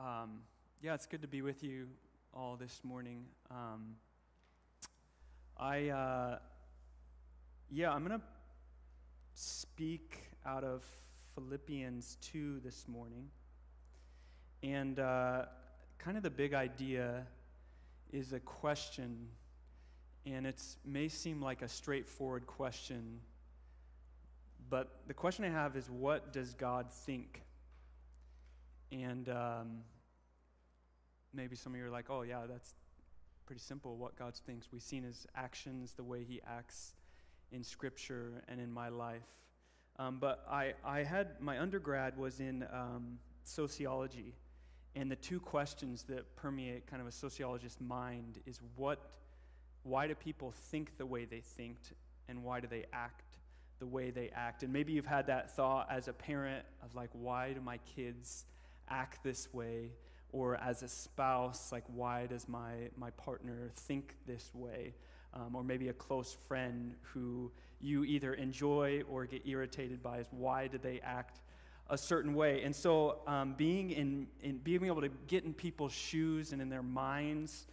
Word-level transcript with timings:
Um, 0.00 0.40
yeah, 0.80 0.94
it's 0.94 1.04
good 1.04 1.20
to 1.20 1.28
be 1.28 1.42
with 1.42 1.62
you 1.62 1.86
all 2.32 2.56
this 2.56 2.80
morning. 2.82 3.26
Um, 3.50 3.96
I, 5.58 5.90
uh, 5.90 6.38
yeah, 7.70 7.92
I'm 7.92 8.06
going 8.06 8.18
to 8.18 8.24
speak 9.34 10.16
out 10.46 10.64
of 10.64 10.82
Philippians 11.34 12.16
2 12.22 12.60
this 12.64 12.88
morning. 12.88 13.28
And 14.62 14.98
uh, 14.98 15.44
kind 15.98 16.16
of 16.16 16.22
the 16.22 16.30
big 16.30 16.54
idea 16.54 17.26
is 18.10 18.32
a 18.32 18.40
question, 18.40 19.28
and 20.24 20.46
it 20.46 20.62
may 20.82 21.08
seem 21.08 21.42
like 21.42 21.60
a 21.60 21.68
straightforward 21.68 22.46
question, 22.46 23.20
but 24.70 25.02
the 25.08 25.14
question 25.14 25.44
I 25.44 25.50
have 25.50 25.76
is 25.76 25.90
what 25.90 26.32
does 26.32 26.54
God 26.54 26.90
think? 26.90 27.42
And 28.92 29.28
um, 29.28 29.82
maybe 31.32 31.56
some 31.56 31.74
of 31.74 31.78
you 31.78 31.86
are 31.86 31.90
like, 31.90 32.10
oh, 32.10 32.22
yeah, 32.22 32.40
that's 32.48 32.74
pretty 33.46 33.60
simple 33.60 33.96
what 33.96 34.16
God 34.16 34.34
thinks. 34.34 34.68
We've 34.72 34.82
seen 34.82 35.02
his 35.02 35.26
actions, 35.36 35.92
the 35.92 36.04
way 36.04 36.24
he 36.24 36.40
acts 36.46 36.94
in 37.52 37.64
Scripture 37.64 38.42
and 38.48 38.60
in 38.60 38.72
my 38.72 38.88
life. 38.88 39.26
Um, 39.98 40.18
but 40.20 40.44
I, 40.50 40.74
I 40.84 41.02
had 41.02 41.40
my 41.40 41.60
undergrad 41.60 42.16
was 42.16 42.40
in 42.40 42.64
um, 42.72 43.18
sociology, 43.44 44.34
and 44.96 45.10
the 45.10 45.16
two 45.16 45.40
questions 45.40 46.04
that 46.04 46.36
permeate 46.36 46.86
kind 46.86 47.02
of 47.02 47.08
a 47.08 47.12
sociologist's 47.12 47.80
mind 47.80 48.38
is 48.46 48.60
what, 48.76 48.98
why 49.82 50.06
do 50.06 50.14
people 50.14 50.52
think 50.70 50.96
the 50.96 51.06
way 51.06 51.24
they 51.24 51.40
think, 51.40 51.76
and 52.28 52.42
why 52.42 52.60
do 52.60 52.66
they 52.66 52.86
act 52.92 53.36
the 53.78 53.86
way 53.86 54.10
they 54.10 54.30
act? 54.34 54.62
And 54.62 54.72
maybe 54.72 54.92
you've 54.92 55.06
had 55.06 55.26
that 55.26 55.54
thought 55.54 55.88
as 55.90 56.08
a 56.08 56.12
parent 56.12 56.64
of 56.82 56.94
like, 56.94 57.10
why 57.12 57.52
do 57.52 57.60
my 57.60 57.78
kids 57.96 58.46
act 58.90 59.22
this 59.22 59.52
way? 59.52 59.92
Or 60.32 60.56
as 60.56 60.82
a 60.82 60.88
spouse, 60.88 61.72
like, 61.72 61.84
why 61.88 62.26
does 62.26 62.48
my, 62.48 62.72
my 62.96 63.10
partner 63.10 63.70
think 63.74 64.16
this 64.26 64.50
way? 64.54 64.94
Um, 65.34 65.54
or 65.54 65.64
maybe 65.64 65.88
a 65.88 65.92
close 65.92 66.36
friend 66.48 66.94
who 67.02 67.50
you 67.80 68.04
either 68.04 68.34
enjoy 68.34 69.02
or 69.08 69.26
get 69.26 69.46
irritated 69.46 70.02
by 70.02 70.18
is 70.18 70.26
why 70.30 70.66
do 70.66 70.78
they 70.78 71.00
act 71.00 71.40
a 71.88 71.98
certain 71.98 72.34
way? 72.34 72.62
And 72.62 72.74
so, 72.74 73.20
um, 73.26 73.54
being, 73.56 73.90
in, 73.90 74.26
in, 74.42 74.58
being 74.58 74.86
able 74.86 75.00
to 75.00 75.10
get 75.26 75.44
in 75.44 75.54
people's 75.54 75.92
shoes 75.92 76.52
and 76.52 76.60
in 76.60 76.68
their 76.68 76.82
minds 76.82 77.66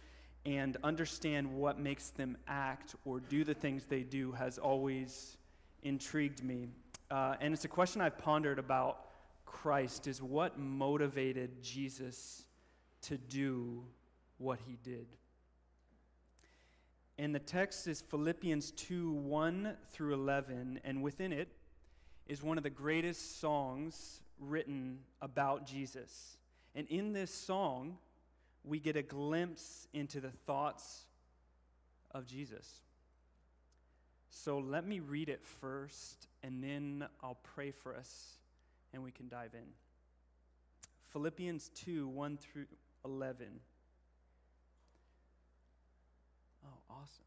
and 0.46 0.76
understand 0.82 1.52
what 1.52 1.78
makes 1.78 2.10
them 2.10 2.36
act 2.48 2.94
or 3.04 3.20
do 3.20 3.44
the 3.44 3.54
things 3.54 3.84
they 3.84 4.02
do 4.02 4.32
has 4.32 4.58
always 4.58 5.36
intrigued 5.82 6.42
me. 6.42 6.68
Uh, 7.10 7.34
and 7.40 7.54
it's 7.54 7.64
a 7.64 7.68
question 7.68 8.00
I've 8.00 8.18
pondered 8.18 8.58
about 8.58 9.07
Christ 9.52 10.06
is 10.06 10.22
what 10.22 10.58
motivated 10.58 11.62
Jesus 11.62 12.44
to 13.02 13.16
do 13.16 13.82
what 14.36 14.60
he 14.66 14.76
did. 14.82 15.06
And 17.18 17.34
the 17.34 17.40
text 17.40 17.88
is 17.88 18.00
Philippians 18.00 18.70
2 18.72 19.10
1 19.12 19.76
through 19.90 20.14
11, 20.14 20.80
and 20.84 21.02
within 21.02 21.32
it 21.32 21.48
is 22.26 22.42
one 22.42 22.58
of 22.58 22.62
the 22.62 22.70
greatest 22.70 23.40
songs 23.40 24.20
written 24.38 25.00
about 25.20 25.66
Jesus. 25.66 26.36
And 26.74 26.86
in 26.88 27.12
this 27.12 27.34
song, 27.34 27.98
we 28.62 28.78
get 28.78 28.96
a 28.96 29.02
glimpse 29.02 29.88
into 29.92 30.20
the 30.20 30.30
thoughts 30.30 31.06
of 32.12 32.26
Jesus. 32.26 32.82
So 34.30 34.58
let 34.58 34.86
me 34.86 35.00
read 35.00 35.28
it 35.28 35.44
first, 35.44 36.28
and 36.44 36.62
then 36.62 37.06
I'll 37.22 37.38
pray 37.42 37.72
for 37.72 37.96
us 37.96 38.37
and 38.92 39.02
we 39.02 39.10
can 39.10 39.28
dive 39.28 39.54
in. 39.54 39.68
Philippians 41.12 41.70
2 41.70 42.08
1 42.08 42.36
through 42.36 42.66
11. 43.04 43.46
Oh, 46.64 46.68
awesome. 46.90 47.24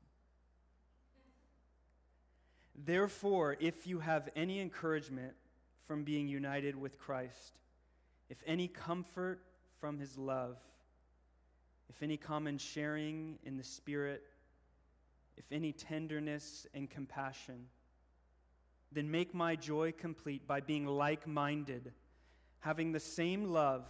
Therefore, 2.75 3.57
if 3.59 3.85
you 3.85 3.99
have 3.99 4.29
any 4.35 4.59
encouragement 4.59 5.33
from 5.83 6.03
being 6.03 6.27
united 6.27 6.75
with 6.75 6.97
Christ, 6.97 7.59
if 8.29 8.37
any 8.45 8.67
comfort 8.67 9.41
from 9.79 9.99
his 9.99 10.17
love, 10.17 10.57
if 11.89 12.01
any 12.01 12.17
common 12.17 12.57
sharing 12.57 13.37
in 13.43 13.57
the 13.57 13.63
Spirit, 13.63 14.23
if 15.37 15.51
any 15.51 15.73
tenderness 15.73 16.65
and 16.73 16.89
compassion, 16.89 17.65
then 18.91 19.09
make 19.09 19.33
my 19.33 19.55
joy 19.55 19.91
complete 19.91 20.47
by 20.47 20.59
being 20.59 20.85
like 20.85 21.25
minded, 21.25 21.93
having 22.59 22.91
the 22.91 22.99
same 22.99 23.45
love, 23.45 23.85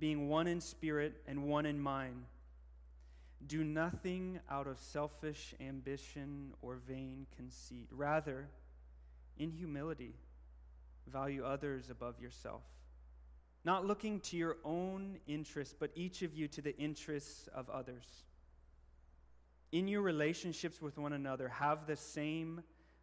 being 0.00 0.28
one 0.28 0.46
in 0.46 0.60
spirit 0.60 1.22
and 1.26 1.44
one 1.44 1.66
in 1.66 1.80
mind. 1.80 2.24
Do 3.46 3.62
nothing 3.62 4.40
out 4.50 4.66
of 4.66 4.78
selfish 4.78 5.54
ambition 5.60 6.52
or 6.60 6.76
vain 6.88 7.26
conceit. 7.36 7.88
Rather, 7.92 8.48
in 9.38 9.50
humility, 9.50 10.14
value 11.06 11.44
others 11.44 11.90
above 11.90 12.20
yourself, 12.20 12.62
not 13.64 13.86
looking 13.86 14.20
to 14.20 14.36
your 14.36 14.56
own 14.64 15.18
interests, 15.26 15.74
but 15.78 15.90
each 15.94 16.22
of 16.22 16.34
you 16.34 16.48
to 16.48 16.60
the 16.60 16.76
interests 16.78 17.48
of 17.54 17.70
others. 17.70 18.24
In 19.70 19.86
your 19.86 20.02
relationships 20.02 20.80
with 20.80 20.98
one 20.98 21.12
another, 21.12 21.48
have 21.48 21.86
the 21.86 21.96
same 21.96 22.62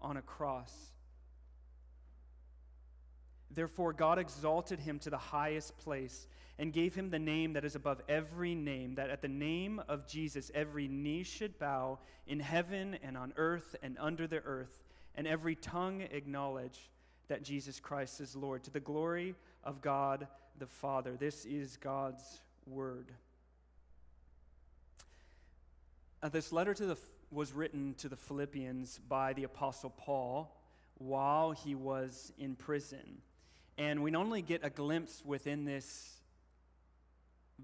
on 0.00 0.16
a 0.16 0.22
cross. 0.22 0.72
Therefore, 3.50 3.92
God 3.92 4.18
exalted 4.18 4.78
him 4.78 4.98
to 5.00 5.10
the 5.10 5.18
highest 5.18 5.76
place 5.78 6.26
and 6.58 6.72
gave 6.72 6.94
him 6.94 7.10
the 7.10 7.18
name 7.18 7.54
that 7.54 7.64
is 7.64 7.74
above 7.74 8.00
every 8.08 8.54
name, 8.54 8.94
that 8.96 9.10
at 9.10 9.22
the 9.22 9.28
name 9.28 9.82
of 9.88 10.06
Jesus 10.06 10.50
every 10.54 10.86
knee 10.86 11.22
should 11.22 11.58
bow 11.58 11.98
in 12.26 12.38
heaven 12.38 12.98
and 13.02 13.16
on 13.16 13.32
earth 13.36 13.74
and 13.82 13.96
under 13.98 14.26
the 14.26 14.40
earth, 14.44 14.82
and 15.14 15.26
every 15.26 15.56
tongue 15.56 16.02
acknowledge 16.02 16.90
that 17.28 17.42
Jesus 17.42 17.80
Christ 17.80 18.20
is 18.20 18.36
Lord, 18.36 18.62
to 18.64 18.70
the 18.70 18.80
glory 18.80 19.34
of 19.64 19.80
God 19.80 20.28
the 20.58 20.66
Father. 20.66 21.16
This 21.16 21.44
is 21.44 21.76
God's 21.78 22.40
word. 22.66 23.10
Uh, 26.22 26.28
this 26.28 26.52
letter 26.52 26.74
to 26.74 26.86
the, 26.86 26.98
was 27.30 27.52
written 27.52 27.94
to 27.94 28.08
the 28.08 28.16
Philippians 28.16 28.98
by 29.08 29.32
the 29.32 29.44
Apostle 29.44 29.90
Paul 29.90 30.56
while 30.98 31.52
he 31.52 31.74
was 31.74 32.32
in 32.38 32.56
prison. 32.56 33.22
And 33.78 34.02
we 34.02 34.10
not 34.10 34.24
only 34.24 34.42
get 34.42 34.64
a 34.64 34.70
glimpse 34.70 35.22
within 35.24 35.64
this 35.64 36.20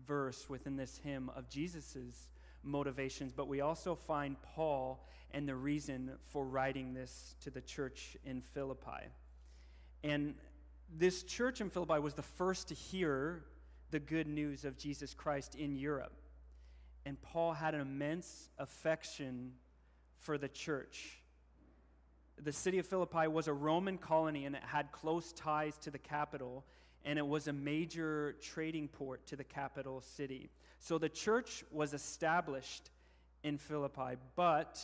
verse, 0.06 0.49
within 0.49 0.77
this 0.77 0.99
hymn, 0.99 1.31
of 1.34 1.49
Jesus' 1.49 2.28
motivations, 2.62 3.32
but 3.32 3.49
we 3.49 3.60
also 3.60 3.94
find 3.94 4.37
Paul 4.43 5.04
and 5.32 5.49
the 5.49 5.54
reason 5.54 6.12
for 6.31 6.44
writing 6.44 6.94
this 6.94 7.34
to 7.43 7.50
the 7.50 7.60
church 7.60 8.16
in 8.25 8.41
Philippi. 8.41 9.10
And 10.03 10.34
this 10.94 11.22
church 11.25 11.60
in 11.60 11.69
Philippi 11.69 11.98
was 11.98 12.15
the 12.15 12.22
first 12.22 12.69
to 12.69 12.75
hear 12.75 13.44
the 13.91 13.98
good 13.98 14.27
news 14.27 14.65
of 14.65 14.78
Jesus 14.78 15.15
Christ 15.15 15.54
in 15.54 15.77
Europe. 15.77 16.12
And 17.06 17.20
Paul 17.22 17.54
had 17.54 17.74
an 17.74 17.80
immense 17.80 18.50
affection 18.58 19.53
for 20.18 20.36
the 20.36 20.48
church 20.48 21.22
the 22.42 22.53
city 22.53 22.78
of 22.78 22.86
Philippi 22.86 23.28
was 23.28 23.48
a 23.48 23.53
Roman 23.53 23.98
colony 23.98 24.44
and 24.44 24.54
it 24.54 24.62
had 24.62 24.92
close 24.92 25.32
ties 25.32 25.76
to 25.78 25.91
the 25.91 25.98
capital, 25.98 26.64
and 27.04 27.18
it 27.18 27.26
was 27.26 27.48
a 27.48 27.53
major 27.53 28.36
trading 28.42 28.88
port 28.88 29.26
to 29.26 29.36
the 29.36 29.44
capital 29.44 30.00
city. 30.00 30.50
So 30.78 30.98
the 30.98 31.08
church 31.08 31.64
was 31.70 31.94
established 31.94 32.91
in 33.42 33.59
Philippi, 33.59 34.16
but 34.34 34.82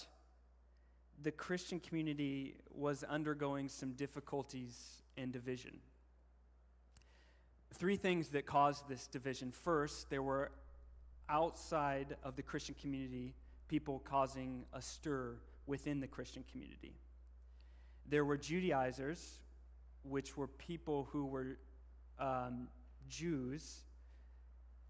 the 1.23 1.31
Christian 1.31 1.79
community 1.81 2.57
was 2.75 3.05
undergoing 3.05 3.69
some 3.69 3.93
difficulties 3.93 5.03
and 5.17 5.33
division. 5.33 5.79
Three 7.75 7.97
things 7.97 8.29
that 8.29 8.47
caused 8.47 8.89
this 8.89 9.07
division. 9.07 9.51
First, 9.51 10.11
there 10.11 10.23
were 10.23 10.53
outside 11.33 12.17
of 12.23 12.37
the 12.37 12.43
Christian 12.43 12.77
community 12.81 13.35
people 13.67 14.03
causing 14.05 14.67
a 14.75 14.83
stir 14.83 15.35
within 15.67 15.99
the 15.99 16.07
Christian 16.07 16.45
community. 16.53 16.95
There 18.07 18.25
were 18.25 18.37
Judaizers, 18.37 19.39
which 20.05 20.37
were 20.37 20.47
people 20.47 21.09
who 21.11 21.25
were 21.25 21.57
um, 22.19 22.69
Jews 23.09 23.81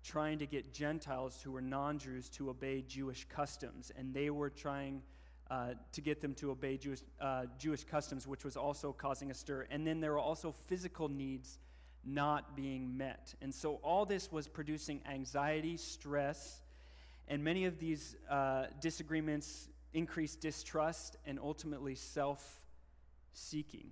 trying 0.02 0.40
to 0.40 0.46
get 0.46 0.74
Gentiles 0.74 1.40
who 1.40 1.52
were 1.52 1.60
non 1.60 1.98
Jews 1.98 2.28
to 2.30 2.50
obey 2.50 2.82
Jewish 2.88 3.24
customs, 3.28 3.92
and 3.96 4.12
they 4.12 4.30
were 4.30 4.50
trying 4.50 5.00
uh, 5.48 5.74
to 5.92 6.00
get 6.00 6.20
them 6.20 6.34
to 6.34 6.50
obey 6.50 6.76
Jewish, 6.76 7.02
uh, 7.20 7.44
Jewish 7.58 7.84
customs, 7.84 8.26
which 8.26 8.44
was 8.44 8.56
also 8.56 8.92
causing 8.92 9.30
a 9.30 9.34
stir. 9.34 9.66
And 9.70 9.86
then 9.86 10.00
there 10.00 10.12
were 10.12 10.18
also 10.18 10.52
physical 10.66 11.08
needs 11.08 11.58
not 12.04 12.56
being 12.56 12.96
met. 12.96 13.34
And 13.40 13.54
so 13.54 13.74
all 13.82 14.04
this 14.04 14.30
was 14.32 14.48
producing 14.48 15.00
anxiety, 15.08 15.76
stress, 15.76 16.60
and 17.28 17.42
many 17.42 17.64
of 17.64 17.78
these 17.78 18.16
uh, 18.28 18.66
disagreements 18.80 19.68
increased 19.94 20.40
distrust 20.40 21.16
and 21.26 21.38
ultimately 21.38 21.94
self 21.94 22.60
seeking. 23.32 23.90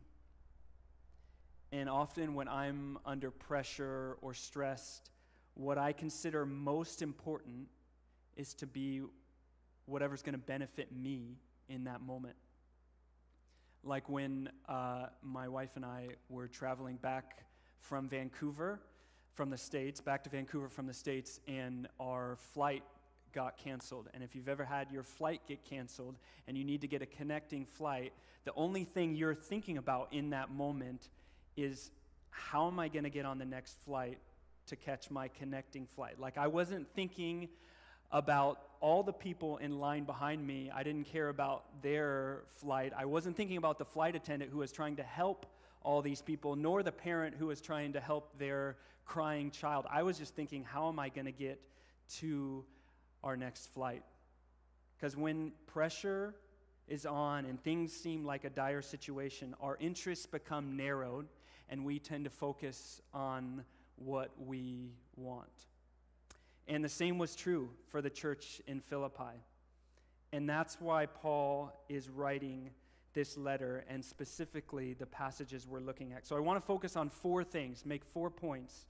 And 1.73 1.89
often, 1.89 2.35
when 2.35 2.49
I'm 2.49 2.99
under 3.07 3.31
pressure 3.31 4.17
or 4.23 4.35
stressed, 4.35 5.11
what 5.55 5.79
I 5.79 5.93
consider 5.93 6.45
most 6.45 7.01
important 7.01 7.69
is 8.37 8.55
to 8.55 8.67
be 8.67 9.03
whatever's 9.87 10.23
going 10.23 10.33
to 10.33 10.39
benefit 10.39 10.91
me 10.93 11.37
in 11.69 11.85
that 11.85 12.01
moment. 12.01 12.37
Like 13.85 14.09
when 14.09 14.49
uh, 14.69 15.07
my 15.23 15.49
wife 15.49 15.77
and 15.77 15.85
I 15.85 16.09
were 16.29 16.49
traveling 16.49 16.97
back 16.97 17.45
from 17.81 18.09
Vancouver, 18.09 18.81
from 19.35 19.51
the 19.51 19.59
States, 19.59 20.01
back 20.01 20.23
to 20.25 20.31
Vancouver 20.31 20.69
from 20.69 20.87
the 20.87 20.95
States, 20.95 21.41
and 21.49 21.89
our 21.99 22.37
flight 22.53 22.83
got 23.33 23.57
canceled. 23.59 24.09
And 24.15 24.23
if 24.23 24.35
you've 24.35 24.49
ever 24.49 24.65
had 24.65 24.91
your 24.91 25.03
flight 25.03 25.41
get 25.47 25.65
canceled 25.65 26.17
and 26.47 26.59
you 26.59 26.65
need 26.65 26.81
to 26.81 26.89
get 26.89 27.03
a 27.03 27.07
connecting 27.07 27.65
flight, 27.65 28.13
the 28.45 28.53
only 28.55 28.85
thing 28.85 29.15
you're 29.15 29.35
thinking 29.35 29.79
about 29.79 30.13
in 30.13 30.31
that 30.31 30.51
moment 30.51 31.09
is 31.57 31.91
how 32.31 32.67
am 32.67 32.79
I 32.79 32.89
going 32.89 33.05
to 33.05 33.11
get 33.11 33.25
on 33.25 33.39
the 33.39 33.45
next 33.45 33.79
flight 33.85 34.19
to 34.67 34.77
catch 34.77 35.11
my 35.11 35.29
connecting 35.29 35.87
flight? 35.87 36.19
Like, 36.19 36.39
I 36.39 36.47
wasn't 36.47 36.89
thinking 36.95 37.49
about 38.13 38.61
all 38.81 39.03
the 39.03 39.13
people 39.13 39.59
in 39.59 39.79
line 39.79 40.05
behind 40.05 40.45
me. 40.45 40.71
I 40.75 40.83
didn't 40.83 41.05
care 41.05 41.29
about 41.29 41.83
their 41.83 42.43
flight. 42.61 42.93
I 42.97 43.05
wasn't 43.05 43.37
thinking 43.37 43.57
about 43.57 43.79
the 43.79 43.85
flight 43.85 44.17
attendant 44.17 44.51
who 44.51 44.59
was 44.59 44.73
trying 44.73 44.97
to 44.97 45.03
help 45.03 45.47
all 45.83 46.03
these 46.03 46.23
people, 46.23 46.57
nor 46.57 46.83
the 46.83 46.93
parent 46.93 47.35
who 47.39 47.47
was 47.47 47.61
trying 47.61 47.93
to 47.95 48.01
help 48.01 48.39
their 48.39 48.77
crying 49.05 49.51
child. 49.51 49.87
I 49.91 50.03
was 50.03 50.19
just 50.19 50.35
thinking, 50.35 50.65
how 50.65 50.89
am 50.89 50.99
I 50.99 51.09
going 51.09 51.27
to 51.27 51.33
get 51.33 51.61
to 52.19 52.65
our 53.25 53.37
next 53.37 53.73
flight? 53.73 54.03
Because 54.97 55.17
when 55.17 55.53
pressure 55.67 56.35
is 56.87 57.07
on 57.07 57.45
and 57.47 57.63
things 57.63 57.93
seem 57.93 58.25
like 58.25 58.45
a 58.45 58.51
dire 58.51 58.83
situation, 58.83 59.55
our 59.61 59.77
interests 59.81 60.27
become 60.27 60.77
narrowed 60.77 61.27
and 61.71 61.85
we 61.85 61.99
tend 61.99 62.25
to 62.25 62.31
focus 62.31 63.01
on 63.15 63.65
what 63.97 64.31
we 64.39 64.91
want. 65.17 65.49
And 66.69 66.85
the 66.85 66.89
same 66.89 67.19
was 67.19 67.35
true 67.35 67.71
for 67.89 68.03
the 68.03 68.11
church 68.11 68.61
in 68.67 68.81
Philippi. 68.81 69.43
And 70.33 70.49
that's 70.49 70.81
why 70.81 71.07
Paul 71.07 71.73
is 71.89 72.09
writing 72.09 72.71
this 73.13 73.37
letter 73.37 73.85
and 73.89 74.05
specifically 74.05 74.95
the 74.95 75.07
passages 75.07 75.67
we're 75.67 75.81
looking 75.81 76.13
at. 76.13 76.27
So 76.27 76.37
I 76.37 76.41
want 76.41 76.61
to 76.61 76.67
focus 76.67 76.97
on 76.97 77.09
four 77.11 77.43
things, 77.43 77.85
make 77.85 78.05
four 78.05 78.31
points. 78.31 78.87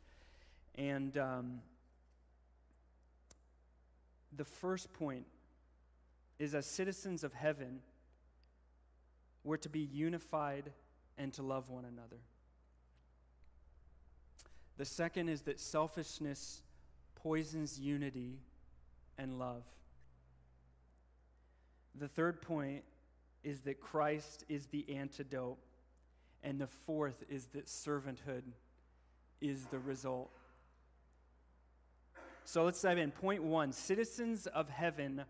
And 0.74 1.16
um, 1.16 1.60
the 4.36 4.44
first 4.44 4.92
point 4.92 5.26
is 6.38 6.54
as 6.54 6.66
citizens 6.66 7.24
of 7.24 7.32
heaven, 7.32 7.80
we're 9.44 9.56
to 9.58 9.68
be 9.68 9.80
unified 9.80 10.70
and 11.18 11.32
to 11.34 11.42
love 11.42 11.70
one 11.70 11.84
another. 11.84 12.20
The 14.76 14.84
second 14.84 15.28
is 15.28 15.42
that 15.42 15.60
selfishness 15.60 16.62
poisons 17.16 17.78
unity 17.78 18.38
and 19.18 19.38
love. 19.38 19.62
The 21.98 22.08
third 22.08 22.40
point 22.40 22.84
is 23.42 23.62
that 23.62 23.80
Christ 23.80 24.44
is 24.48 24.66
the 24.66 24.84
antidote. 24.96 25.58
And 26.42 26.58
the 26.58 26.66
fourth 26.66 27.22
is 27.28 27.46
that 27.48 27.66
servanthood 27.66 28.42
is 29.40 29.66
the 29.66 29.78
result. 29.78 30.30
So 32.44 32.64
let's 32.64 32.80
dive 32.80 32.98
in. 32.98 33.10
Point 33.10 33.42
one 33.42 33.72
citizens 33.72 34.46
of 34.46 34.68
heaven 34.68 35.22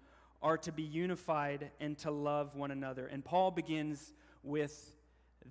are 0.43 0.57
to 0.59 0.73
be 0.73 0.83
unified 0.83 1.71
and 1.81 1.99
to 1.99 2.11
love 2.11 2.55
one 2.55 2.71
another. 2.71 3.07
And 3.07 3.25
Paul 3.25 3.51
begins 3.51 4.12
with 4.43 4.95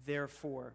therefore. 0.05 0.73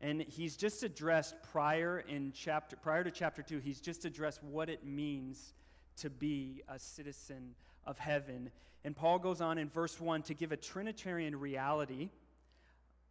And 0.00 0.22
he's 0.22 0.56
just 0.56 0.82
addressed 0.82 1.34
prior 1.52 1.98
in 2.00 2.32
chapter 2.34 2.76
prior 2.76 3.04
to 3.04 3.10
chapter 3.10 3.42
2, 3.42 3.58
he's 3.58 3.80
just 3.80 4.04
addressed 4.04 4.42
what 4.42 4.68
it 4.68 4.84
means 4.84 5.54
to 5.96 6.10
be 6.10 6.62
a 6.68 6.78
citizen 6.78 7.54
of 7.86 7.98
heaven. 7.98 8.50
And 8.84 8.94
Paul 8.94 9.18
goes 9.18 9.40
on 9.40 9.58
in 9.58 9.68
verse 9.68 9.98
1 10.00 10.22
to 10.22 10.34
give 10.34 10.52
a 10.52 10.56
trinitarian 10.56 11.38
reality 11.38 12.10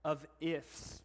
of 0.06 0.26
ifs. 0.42 1.02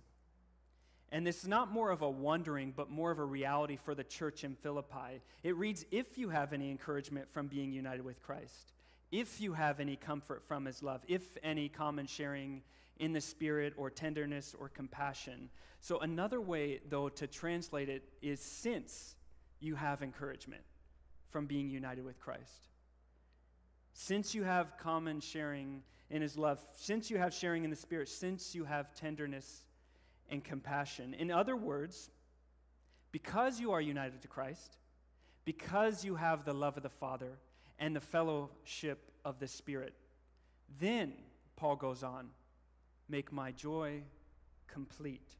And 1.10 1.26
this 1.26 1.42
is 1.42 1.48
not 1.48 1.72
more 1.72 1.90
of 1.90 2.02
a 2.02 2.10
wondering, 2.10 2.72
but 2.76 2.90
more 2.90 3.10
of 3.10 3.18
a 3.18 3.24
reality 3.24 3.76
for 3.76 3.94
the 3.94 4.04
church 4.04 4.44
in 4.44 4.54
Philippi. 4.56 5.22
It 5.42 5.56
reads 5.56 5.86
If 5.90 6.18
you 6.18 6.28
have 6.28 6.52
any 6.52 6.70
encouragement 6.70 7.30
from 7.30 7.46
being 7.46 7.72
united 7.72 8.04
with 8.04 8.22
Christ, 8.22 8.72
if 9.10 9.40
you 9.40 9.54
have 9.54 9.80
any 9.80 9.96
comfort 9.96 10.42
from 10.46 10.66
his 10.66 10.82
love, 10.82 11.02
if 11.08 11.22
any 11.42 11.68
common 11.68 12.06
sharing 12.06 12.62
in 12.98 13.12
the 13.12 13.20
spirit 13.20 13.72
or 13.76 13.90
tenderness 13.90 14.54
or 14.58 14.68
compassion. 14.68 15.48
So, 15.80 16.00
another 16.00 16.40
way, 16.40 16.80
though, 16.88 17.08
to 17.10 17.26
translate 17.26 17.88
it 17.88 18.02
is 18.20 18.40
since 18.40 19.14
you 19.60 19.76
have 19.76 20.02
encouragement 20.02 20.62
from 21.30 21.46
being 21.46 21.70
united 21.70 22.04
with 22.04 22.18
Christ. 22.18 22.68
Since 24.00 24.32
you 24.32 24.44
have 24.44 24.78
common 24.78 25.18
sharing 25.18 25.82
in 26.08 26.22
his 26.22 26.38
love, 26.38 26.60
since 26.76 27.10
you 27.10 27.18
have 27.18 27.34
sharing 27.34 27.64
in 27.64 27.70
the 27.70 27.74
Spirit, 27.74 28.08
since 28.08 28.54
you 28.54 28.62
have 28.62 28.94
tenderness 28.94 29.64
and 30.30 30.44
compassion. 30.44 31.14
In 31.14 31.32
other 31.32 31.56
words, 31.56 32.08
because 33.10 33.58
you 33.58 33.72
are 33.72 33.80
united 33.80 34.22
to 34.22 34.28
Christ, 34.28 34.76
because 35.44 36.04
you 36.04 36.14
have 36.14 36.44
the 36.44 36.54
love 36.54 36.76
of 36.76 36.84
the 36.84 36.88
Father 36.88 37.40
and 37.80 37.94
the 37.94 38.00
fellowship 38.00 39.10
of 39.24 39.40
the 39.40 39.48
Spirit, 39.48 39.94
then, 40.78 41.14
Paul 41.56 41.74
goes 41.74 42.04
on, 42.04 42.28
make 43.08 43.32
my 43.32 43.50
joy 43.50 44.02
complete. 44.68 45.34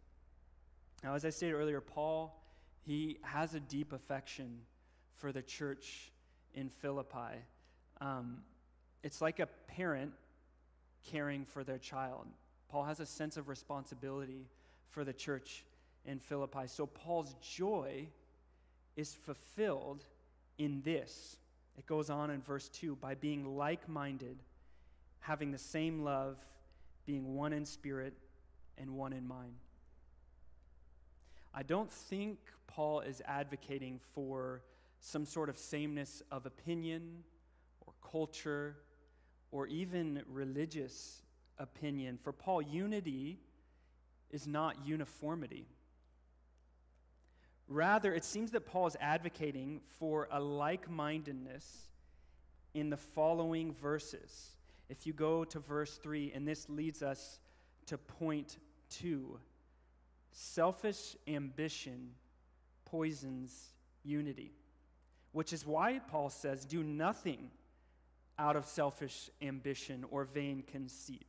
Now, 1.05 1.15
as 1.15 1.25
I 1.25 1.31
stated 1.31 1.55
earlier, 1.55 1.81
Paul, 1.81 2.43
he 2.85 3.19
has 3.23 3.55
a 3.55 3.61
deep 3.61 3.93
affection 3.93 4.63
for 5.15 5.31
the 5.31 5.43
church 5.43 6.11
in 6.55 6.69
Philippi. 6.69 7.45
Um, 8.01 8.39
it's 9.03 9.21
like 9.21 9.41
a 9.41 9.47
parent 9.69 10.13
caring 11.11 11.45
for 11.45 11.65
their 11.65 11.79
child. 11.79 12.27
Paul 12.69 12.85
has 12.85 13.01
a 13.01 13.07
sense 13.07 13.37
of 13.37 13.49
responsibility 13.49 14.47
for 14.91 15.05
the 15.05 15.13
church 15.13 15.65
in 16.05 16.19
Philippi. 16.19 16.67
So 16.67 16.87
Paul's 16.87 17.35
joy 17.41 18.09
is 18.97 19.15
fulfilled 19.15 20.05
in 20.59 20.83
this. 20.83 21.37
It 21.79 21.87
goes 21.87 22.11
on 22.11 22.31
in 22.31 22.43
verse 22.43 22.69
2 22.69 22.97
by 22.97 23.15
being 23.15 23.57
like 23.57 23.89
minded, 23.89 24.39
having 25.21 25.53
the 25.53 25.59
same 25.59 26.03
love, 26.03 26.37
being 27.07 27.35
one 27.35 27.53
in 27.53 27.65
spirit 27.65 28.15
and 28.77 28.91
one 28.91 29.13
in 29.13 29.27
mind. 29.27 29.55
I 31.55 31.63
don't 31.63 31.91
think 31.91 32.39
Paul 32.67 33.01
is 33.01 33.23
advocating 33.27 34.01
for 34.15 34.63
some 35.01 35.25
sort 35.25 35.49
of 35.49 35.57
sameness 35.57 36.23
of 36.31 36.45
opinion 36.45 37.25
culture 38.11 38.77
or 39.51 39.67
even 39.67 40.23
religious 40.29 41.23
opinion. 41.59 42.19
For 42.19 42.33
Paul, 42.33 42.63
unity 42.63 43.39
is 44.31 44.47
not 44.47 44.87
uniformity. 44.87 45.67
Rather, 47.67 48.15
it 48.15 48.25
seems 48.25 48.51
that 48.53 48.67
Paul 48.67 48.87
is 48.87 48.97
advocating 49.01 49.81
for 49.99 50.29
a 50.31 50.41
like 50.41 50.89
mindedness 50.89 51.89
in 52.75 52.91
the 52.91 52.97
following 52.97 53.73
verses. 53.75 54.51
If 54.89 55.07
you 55.07 55.13
go 55.13 55.45
to 55.45 55.59
verse 55.59 55.99
3, 55.99 56.33
and 56.35 56.49
this 56.49 56.69
leads 56.69 57.03
us 57.03 57.41
to 57.87 57.99
point 57.99 58.59
2 58.91 59.39
selfish 60.31 61.17
ambition 61.27 62.11
poisons 62.85 63.73
unity. 64.05 64.53
Which 65.33 65.53
is 65.53 65.67
why 65.67 66.01
Paul 66.09 66.31
says, 66.31 66.65
do 66.65 66.83
nothing 66.83 67.51
out 68.39 68.57
of 68.57 68.65
selfish 68.65 69.31
ambition 69.43 70.05
or 70.11 70.25
vain 70.25 70.63
conceit. 70.67 71.27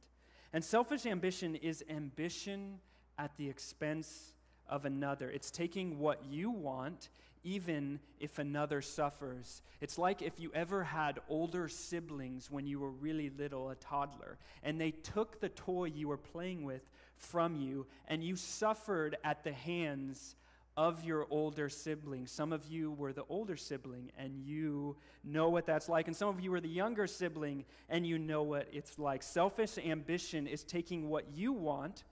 And 0.53 0.63
selfish 0.63 1.05
ambition 1.05 1.55
is 1.55 1.83
ambition 1.89 2.79
at 3.17 3.35
the 3.37 3.49
expense 3.49 4.33
of 4.67 4.85
another. 4.85 5.29
It's 5.29 5.51
taking 5.51 5.99
what 5.99 6.23
you 6.29 6.51
want, 6.51 7.09
even 7.43 7.99
if 8.19 8.39
another 8.39 8.81
suffers. 8.81 9.61
It's 9.81 9.97
like 9.97 10.21
if 10.21 10.39
you 10.39 10.51
ever 10.53 10.83
had 10.83 11.19
older 11.29 11.67
siblings 11.67 12.51
when 12.51 12.67
you 12.67 12.79
were 12.79 12.91
really 12.91 13.29
little, 13.29 13.69
a 13.69 13.75
toddler, 13.75 14.37
and 14.63 14.79
they 14.79 14.91
took 14.91 15.39
the 15.39 15.49
toy 15.49 15.85
you 15.85 16.07
were 16.07 16.17
playing 16.17 16.63
with 16.63 16.89
from 17.15 17.55
you, 17.55 17.85
and 18.07 18.23
you 18.23 18.35
suffered 18.35 19.17
at 19.23 19.43
the 19.43 19.51
hands 19.51 20.35
of 20.79 21.03
your 21.03 21.27
older 21.29 21.67
sibling. 21.67 22.25
Some 22.25 22.53
of 22.53 22.65
you 22.67 22.93
were 22.93 23.11
the 23.11 23.25
older 23.27 23.57
sibling 23.57 24.13
and 24.17 24.37
you 24.37 24.95
know 25.25 25.49
what 25.49 25.65
that's 25.65 25.89
like. 25.89 26.07
And 26.07 26.15
some 26.15 26.29
of 26.29 26.39
you 26.39 26.51
were 26.51 26.61
the 26.61 26.69
younger 26.69 27.05
sibling 27.05 27.65
and 27.89 28.07
you 28.07 28.17
know 28.17 28.43
what 28.43 28.69
it's 28.71 28.97
like. 28.97 29.21
Selfish 29.21 29.77
ambition 29.77 30.47
is 30.47 30.63
taking 30.63 31.09
what 31.09 31.25
you 31.35 31.51
want 31.51 32.05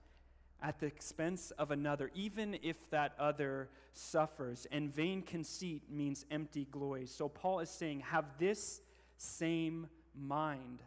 at 0.62 0.80
the 0.80 0.86
expense 0.86 1.50
of 1.52 1.70
another, 1.70 2.10
even 2.14 2.58
if 2.62 2.90
that 2.90 3.14
other 3.18 3.70
suffers. 3.94 4.66
And 4.70 4.94
vain 4.94 5.22
conceit 5.22 5.84
means 5.90 6.26
empty 6.30 6.66
glory. 6.70 7.06
So 7.06 7.26
Paul 7.26 7.60
is 7.60 7.70
saying, 7.70 8.00
have 8.00 8.26
this 8.38 8.82
same 9.16 9.88
mind. 10.14 10.82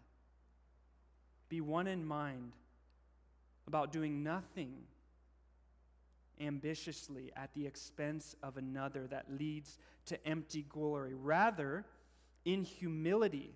Be 1.50 1.61
one 1.61 1.88
in 1.88 2.05
mind 2.05 2.51
about 3.65 3.91
doing 3.91 4.21
nothing 4.21 4.83
ambitiously 6.41 7.31
at 7.36 7.53
the 7.53 7.65
expense 7.65 8.36
of 8.43 8.57
another 8.57 9.07
that 9.07 9.25
leads 9.29 9.77
to 10.05 10.27
empty 10.27 10.65
glory. 10.67 11.13
Rather, 11.13 11.86
in 12.45 12.63
humility, 12.63 13.51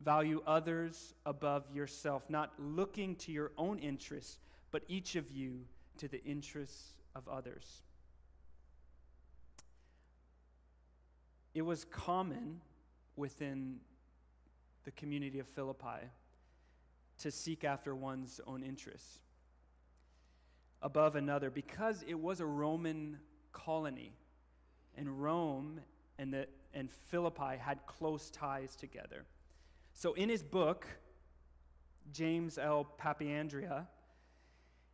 value 0.00 0.42
others 0.46 1.14
above 1.24 1.64
yourself, 1.72 2.28
not 2.28 2.52
looking 2.58 3.16
to 3.16 3.32
your 3.32 3.52
own 3.56 3.78
interests, 3.78 4.38
but 4.70 4.82
each 4.88 5.16
of 5.16 5.30
you 5.30 5.60
to 5.98 6.08
the 6.08 6.22
interests 6.24 6.94
of 7.14 7.28
others. 7.28 7.82
It 11.54 11.62
was 11.62 11.84
common 11.84 12.60
within 13.16 13.76
the 14.84 14.90
community 14.90 15.38
of 15.38 15.46
Philippi 15.46 16.08
to 17.18 17.30
seek 17.30 17.62
after 17.62 17.94
one's 17.94 18.40
own 18.46 18.62
interests 18.62 19.20
above 20.84 21.16
another 21.16 21.50
because 21.50 22.04
it 22.06 22.20
was 22.20 22.40
a 22.40 22.46
Roman 22.46 23.18
colony. 23.52 24.12
And 24.96 25.20
Rome 25.20 25.80
and, 26.18 26.32
the, 26.32 26.46
and 26.74 26.90
Philippi 27.08 27.56
had 27.58 27.84
close 27.86 28.30
ties 28.30 28.76
together. 28.76 29.24
So 29.94 30.12
in 30.12 30.28
his 30.28 30.42
book, 30.42 30.86
James 32.12 32.58
L. 32.58 32.86
Papandrea, 33.00 33.86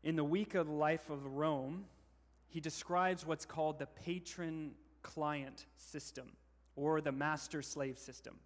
in 0.05 0.17
the 0.17 0.25
week 0.25 0.55
of 0.55 0.69
the 0.69 0.73
life 0.73 1.11
of 1.11 1.27
Rome, 1.27 1.85
he 2.47 2.61
describes 2.61 3.27
what's 3.27 3.45
called 3.45 3.79
the 3.79 3.87
patron 3.87 4.73
client 5.03 5.67
system 5.77 6.29
or 6.77 7.01
the 7.01 7.13
master 7.13 7.63
slave 7.63 7.99
system. 7.99 8.37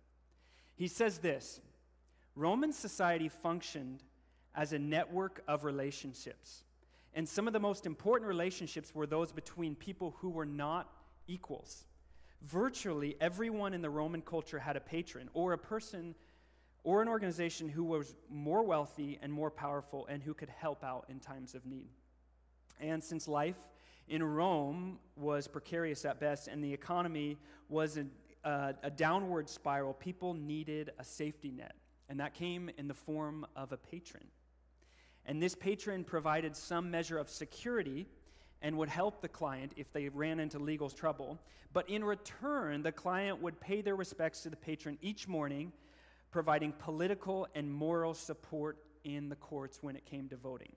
He 0.76 0.88
says 0.88 1.18
this 1.18 1.60
Roman 2.34 2.72
society 2.72 3.28
functioned 3.28 4.02
as 4.54 4.72
a 4.72 4.78
network 4.78 5.42
of 5.46 5.64
relationships 5.64 6.64
and 7.14 7.28
some 7.28 7.46
of 7.46 7.52
the 7.52 7.60
most 7.60 7.86
important 7.86 8.28
relationships 8.28 8.94
were 8.94 9.06
those 9.06 9.32
between 9.32 9.74
people 9.74 10.16
who 10.18 10.30
were 10.30 10.46
not 10.46 10.90
equals. 11.28 11.84
Virtually 12.42 13.16
everyone 13.20 13.72
in 13.72 13.80
the 13.80 13.90
Roman 13.90 14.20
culture 14.20 14.58
had 14.58 14.76
a 14.76 14.80
patron 14.80 15.30
or 15.32 15.52
a 15.52 15.58
person 15.58 16.14
or 16.82 17.00
an 17.00 17.08
organization 17.08 17.68
who 17.68 17.84
was 17.84 18.14
more 18.28 18.62
wealthy 18.62 19.18
and 19.22 19.32
more 19.32 19.50
powerful 19.50 20.06
and 20.06 20.22
who 20.22 20.34
could 20.34 20.50
help 20.50 20.84
out 20.84 21.06
in 21.08 21.18
times 21.18 21.54
of 21.54 21.64
need. 21.64 21.88
And 22.80 23.02
since 23.02 23.26
life 23.26 23.56
in 24.08 24.22
Rome 24.22 24.98
was 25.16 25.48
precarious 25.48 26.04
at 26.04 26.20
best 26.20 26.48
and 26.48 26.62
the 26.62 26.72
economy 26.72 27.38
was 27.68 27.96
a, 27.96 28.04
a, 28.46 28.74
a 28.82 28.90
downward 28.90 29.48
spiral, 29.48 29.94
people 29.94 30.34
needed 30.34 30.90
a 30.98 31.04
safety 31.04 31.50
net. 31.50 31.74
And 32.10 32.20
that 32.20 32.34
came 32.34 32.70
in 32.76 32.86
the 32.86 32.94
form 32.94 33.46
of 33.56 33.72
a 33.72 33.78
patron. 33.78 34.24
And 35.26 35.42
this 35.42 35.54
patron 35.54 36.04
provided 36.04 36.56
some 36.56 36.90
measure 36.90 37.18
of 37.18 37.30
security 37.30 38.06
and 38.62 38.76
would 38.78 38.88
help 38.88 39.20
the 39.20 39.28
client 39.28 39.72
if 39.76 39.92
they 39.92 40.08
ran 40.08 40.40
into 40.40 40.58
legal 40.58 40.88
trouble. 40.88 41.38
But 41.72 41.88
in 41.88 42.04
return, 42.04 42.82
the 42.82 42.92
client 42.92 43.42
would 43.42 43.60
pay 43.60 43.80
their 43.82 43.96
respects 43.96 44.42
to 44.42 44.50
the 44.50 44.56
patron 44.56 44.98
each 45.02 45.28
morning, 45.28 45.72
providing 46.30 46.72
political 46.72 47.46
and 47.54 47.72
moral 47.72 48.14
support 48.14 48.78
in 49.04 49.28
the 49.28 49.36
courts 49.36 49.78
when 49.82 49.96
it 49.96 50.06
came 50.06 50.28
to 50.28 50.36
voting. 50.36 50.72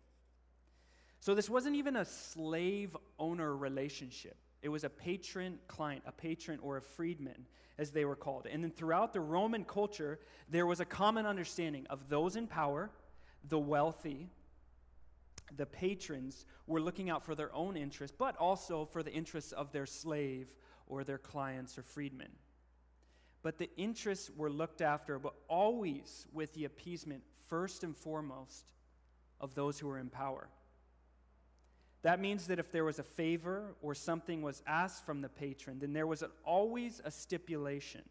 So 1.19 1.33
this 1.33 1.49
wasn't 1.49 1.75
even 1.75 1.95
a 1.95 2.05
slave 2.05 2.95
owner 3.17 3.55
relationship. 3.55 4.37
It 4.61 4.69
was 4.69 4.83
a 4.83 4.89
patron 4.89 5.59
client, 5.67 6.03
a 6.05 6.11
patron 6.11 6.59
or 6.61 6.77
a 6.77 6.81
freedman, 6.81 7.45
as 7.77 7.91
they 7.91 8.05
were 8.05 8.15
called. 8.15 8.47
And 8.51 8.63
then 8.63 8.71
throughout 8.71 9.13
the 9.13 9.19
Roman 9.21 9.63
culture, 9.63 10.19
there 10.49 10.65
was 10.65 10.79
a 10.79 10.85
common 10.85 11.25
understanding 11.25 11.85
of 11.89 12.09
those 12.09 12.35
in 12.35 12.47
power, 12.47 12.89
the 13.49 13.59
wealthy, 13.59 14.29
the 15.55 15.65
patrons 15.65 16.45
were 16.65 16.81
looking 16.81 17.09
out 17.09 17.25
for 17.25 17.35
their 17.35 17.53
own 17.53 17.77
interests, 17.77 18.15
but 18.17 18.35
also 18.37 18.85
for 18.85 19.03
the 19.03 19.13
interests 19.13 19.51
of 19.51 19.71
their 19.71 19.85
slave 19.85 20.47
or 20.87 21.03
their 21.03 21.17
clients 21.17 21.77
or 21.77 21.83
freedmen. 21.83 22.31
But 23.43 23.57
the 23.57 23.69
interests 23.77 24.29
were 24.35 24.49
looked 24.49 24.81
after, 24.81 25.19
but 25.19 25.33
always 25.47 26.25
with 26.33 26.53
the 26.53 26.65
appeasement, 26.65 27.23
first 27.47 27.83
and 27.83 27.95
foremost, 27.95 28.73
of 29.39 29.55
those 29.55 29.79
who 29.79 29.87
were 29.87 29.99
in 29.99 30.09
power. 30.09 30.49
That 32.01 32.19
means 32.19 32.47
that 32.47 32.59
if 32.59 32.71
there 32.71 32.83
was 32.83 32.99
a 32.99 33.03
favor 33.03 33.75
or 33.81 33.93
something 33.93 34.41
was 34.41 34.63
asked 34.67 35.05
from 35.05 35.21
the 35.21 35.29
patron, 35.29 35.79
then 35.79 35.93
there 35.93 36.07
was 36.07 36.23
always 36.43 37.01
a 37.03 37.11
stipulation. 37.11 38.01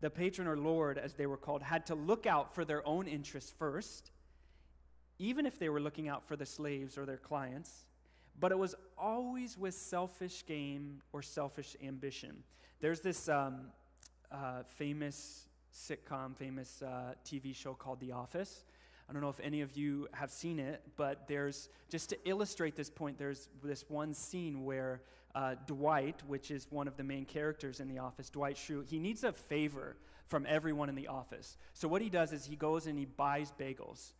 The 0.00 0.10
patron 0.10 0.46
or 0.46 0.56
lord, 0.56 0.98
as 0.98 1.14
they 1.14 1.26
were 1.26 1.36
called, 1.36 1.62
had 1.62 1.86
to 1.86 1.94
look 1.94 2.26
out 2.26 2.54
for 2.54 2.64
their 2.64 2.86
own 2.86 3.06
interests 3.06 3.52
first 3.58 4.10
even 5.18 5.46
if 5.46 5.58
they 5.58 5.68
were 5.68 5.80
looking 5.80 6.08
out 6.08 6.26
for 6.26 6.36
the 6.36 6.46
slaves 6.46 6.96
or 6.96 7.04
their 7.04 7.16
clients, 7.16 7.84
but 8.38 8.52
it 8.52 8.58
was 8.58 8.74
always 8.96 9.58
with 9.58 9.74
selfish 9.74 10.44
gain 10.46 11.00
or 11.12 11.22
selfish 11.22 11.76
ambition. 11.82 12.44
There's 12.80 13.00
this 13.00 13.28
um, 13.28 13.72
uh, 14.30 14.62
famous 14.76 15.46
sitcom, 15.74 16.36
famous 16.36 16.82
uh, 16.82 17.14
TV 17.24 17.54
show 17.54 17.74
called 17.74 18.00
The 18.00 18.12
Office. 18.12 18.64
I 19.08 19.12
don't 19.12 19.22
know 19.22 19.30
if 19.30 19.40
any 19.40 19.62
of 19.62 19.76
you 19.76 20.06
have 20.12 20.30
seen 20.30 20.58
it, 20.58 20.82
but 20.96 21.26
there's, 21.26 21.68
just 21.88 22.10
to 22.10 22.28
illustrate 22.28 22.76
this 22.76 22.90
point, 22.90 23.18
there's 23.18 23.48
this 23.64 23.84
one 23.88 24.12
scene 24.12 24.64
where 24.64 25.00
uh, 25.34 25.54
Dwight, 25.66 26.22
which 26.26 26.50
is 26.50 26.66
one 26.70 26.86
of 26.86 26.96
the 26.96 27.04
main 27.04 27.24
characters 27.24 27.80
in 27.80 27.88
The 27.88 27.98
Office, 27.98 28.28
Dwight 28.28 28.56
Schrute, 28.56 28.88
he 28.88 28.98
needs 28.98 29.24
a 29.24 29.32
favor 29.32 29.96
from 30.26 30.44
everyone 30.46 30.88
in 30.90 30.94
the 30.94 31.08
office. 31.08 31.56
So 31.72 31.88
what 31.88 32.02
he 32.02 32.10
does 32.10 32.32
is 32.32 32.44
he 32.44 32.54
goes 32.54 32.86
and 32.86 32.98
he 32.98 33.06
buys 33.06 33.52
bagels. 33.58 34.12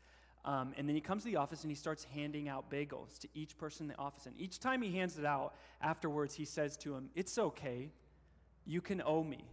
Um, 0.48 0.72
and 0.78 0.88
then 0.88 0.94
he 0.94 1.02
comes 1.02 1.24
to 1.24 1.28
the 1.28 1.36
office 1.36 1.60
and 1.62 1.70
he 1.70 1.74
starts 1.74 2.04
handing 2.14 2.48
out 2.48 2.70
bagels 2.70 3.18
to 3.18 3.28
each 3.34 3.58
person 3.58 3.84
in 3.84 3.88
the 3.88 3.98
office. 3.98 4.24
And 4.24 4.34
each 4.40 4.58
time 4.58 4.80
he 4.80 4.90
hands 4.96 5.18
it 5.18 5.26
out, 5.26 5.52
afterwards 5.82 6.34
he 6.34 6.46
says 6.46 6.74
to 6.78 6.94
him, 6.94 7.10
It's 7.14 7.36
okay. 7.36 7.90
You 8.64 8.80
can 8.80 9.02
owe 9.04 9.22
me. 9.22 9.44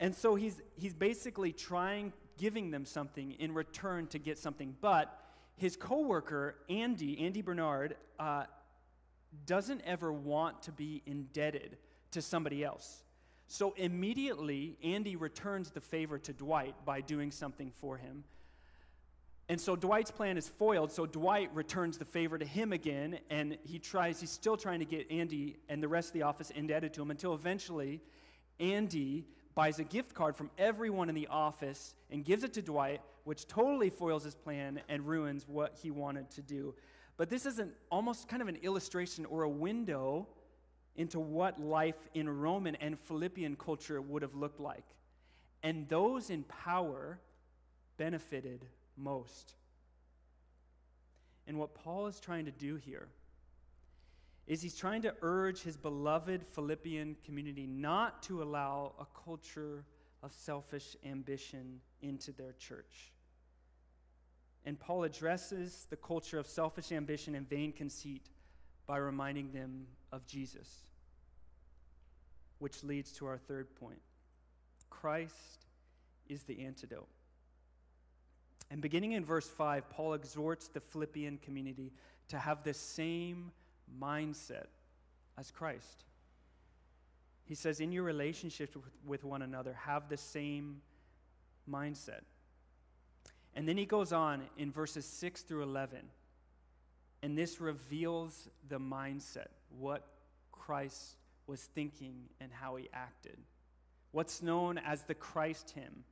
And 0.00 0.14
so 0.14 0.34
he's, 0.34 0.62
he's 0.76 0.94
basically 0.94 1.52
trying, 1.52 2.14
giving 2.38 2.70
them 2.70 2.86
something 2.86 3.32
in 3.32 3.52
return 3.52 4.06
to 4.08 4.18
get 4.18 4.38
something. 4.38 4.74
But 4.80 5.14
his 5.56 5.76
coworker, 5.76 6.56
Andy, 6.70 7.20
Andy 7.20 7.42
Bernard, 7.42 7.96
uh, 8.18 8.44
doesn't 9.44 9.82
ever 9.84 10.10
want 10.10 10.62
to 10.62 10.72
be 10.72 11.02
indebted 11.04 11.76
to 12.12 12.22
somebody 12.22 12.64
else. 12.64 13.02
So 13.46 13.74
immediately, 13.76 14.78
Andy 14.82 15.16
returns 15.16 15.70
the 15.70 15.82
favor 15.82 16.18
to 16.20 16.32
Dwight 16.32 16.74
by 16.86 17.02
doing 17.02 17.30
something 17.30 17.70
for 17.78 17.98
him. 17.98 18.24
And 19.50 19.60
so 19.60 19.74
Dwight's 19.74 20.12
plan 20.12 20.38
is 20.38 20.46
foiled. 20.46 20.92
So 20.92 21.06
Dwight 21.06 21.50
returns 21.52 21.98
the 21.98 22.04
favor 22.04 22.38
to 22.38 22.46
him 22.46 22.72
again, 22.72 23.18
and 23.30 23.58
he 23.64 23.80
tries, 23.80 24.20
he's 24.20 24.30
still 24.30 24.56
trying 24.56 24.78
to 24.78 24.84
get 24.84 25.10
Andy 25.10 25.56
and 25.68 25.82
the 25.82 25.88
rest 25.88 26.10
of 26.10 26.12
the 26.14 26.22
office 26.22 26.50
indebted 26.50 26.94
to 26.94 27.02
him 27.02 27.10
until 27.10 27.34
eventually 27.34 28.00
Andy 28.60 29.26
buys 29.56 29.80
a 29.80 29.82
gift 29.82 30.14
card 30.14 30.36
from 30.36 30.52
everyone 30.56 31.08
in 31.08 31.16
the 31.16 31.26
office 31.26 31.96
and 32.12 32.24
gives 32.24 32.44
it 32.44 32.52
to 32.52 32.62
Dwight, 32.62 33.00
which 33.24 33.48
totally 33.48 33.90
foils 33.90 34.22
his 34.22 34.36
plan 34.36 34.82
and 34.88 35.04
ruins 35.04 35.48
what 35.48 35.76
he 35.82 35.90
wanted 35.90 36.30
to 36.30 36.42
do. 36.42 36.72
But 37.16 37.28
this 37.28 37.44
is 37.44 37.58
an, 37.58 37.72
almost 37.90 38.28
kind 38.28 38.42
of 38.42 38.46
an 38.46 38.58
illustration 38.62 39.24
or 39.24 39.42
a 39.42 39.50
window 39.50 40.28
into 40.94 41.18
what 41.18 41.60
life 41.60 42.08
in 42.14 42.28
Roman 42.28 42.76
and 42.76 42.96
Philippian 42.96 43.56
culture 43.56 44.00
would 44.00 44.22
have 44.22 44.36
looked 44.36 44.60
like. 44.60 44.86
And 45.64 45.88
those 45.88 46.30
in 46.30 46.44
power 46.44 47.18
benefited 47.96 48.64
most. 49.02 49.54
And 51.46 51.58
what 51.58 51.74
Paul 51.74 52.06
is 52.06 52.20
trying 52.20 52.44
to 52.44 52.50
do 52.50 52.76
here 52.76 53.08
is 54.46 54.62
he's 54.62 54.76
trying 54.76 55.02
to 55.02 55.14
urge 55.22 55.62
his 55.62 55.76
beloved 55.76 56.44
Philippian 56.44 57.16
community 57.24 57.66
not 57.66 58.22
to 58.24 58.42
allow 58.42 58.92
a 58.98 59.06
culture 59.24 59.84
of 60.22 60.32
selfish 60.32 60.96
ambition 61.04 61.80
into 62.02 62.32
their 62.32 62.52
church. 62.58 63.12
And 64.64 64.78
Paul 64.78 65.04
addresses 65.04 65.86
the 65.88 65.96
culture 65.96 66.38
of 66.38 66.46
selfish 66.46 66.92
ambition 66.92 67.34
and 67.34 67.48
vain 67.48 67.72
conceit 67.72 68.28
by 68.86 68.98
reminding 68.98 69.52
them 69.52 69.86
of 70.12 70.26
Jesus, 70.26 70.82
which 72.58 72.82
leads 72.82 73.12
to 73.12 73.26
our 73.26 73.38
third 73.38 73.74
point 73.76 74.00
Christ 74.90 75.66
is 76.28 76.42
the 76.42 76.64
antidote. 76.64 77.08
And 78.70 78.80
beginning 78.80 79.12
in 79.12 79.24
verse 79.24 79.48
5, 79.48 79.90
Paul 79.90 80.14
exhorts 80.14 80.68
the 80.68 80.80
Philippian 80.80 81.38
community 81.38 81.92
to 82.28 82.38
have 82.38 82.62
the 82.62 82.74
same 82.74 83.50
mindset 84.00 84.66
as 85.36 85.50
Christ. 85.50 86.04
He 87.44 87.56
says, 87.56 87.80
in 87.80 87.90
your 87.90 88.04
relationships 88.04 88.76
with, 89.04 89.24
one 89.24 89.42
another, 89.42 89.72
have 89.72 90.08
the 90.08 90.16
same 90.16 90.82
mindset. 91.68 92.20
And 93.56 93.68
then 93.68 93.76
he 93.76 93.86
goes 93.86 94.12
on 94.12 94.42
in 94.56 94.70
verses 94.70 95.04
6 95.04 95.42
through 95.42 95.64
11, 95.64 95.98
and 97.22 97.36
this 97.36 97.60
reveals 97.60 98.48
the 98.68 98.78
mindset, 98.78 99.48
what 99.76 100.06
Christ 100.52 101.16
was 101.48 101.60
thinking 101.60 102.28
and 102.40 102.52
how 102.52 102.76
he 102.76 102.88
acted. 102.92 103.36
What's 104.12 104.42
known 104.42 104.78
as 104.78 105.02
the 105.02 105.14
Christ 105.14 105.70
hymn. 105.70 106.04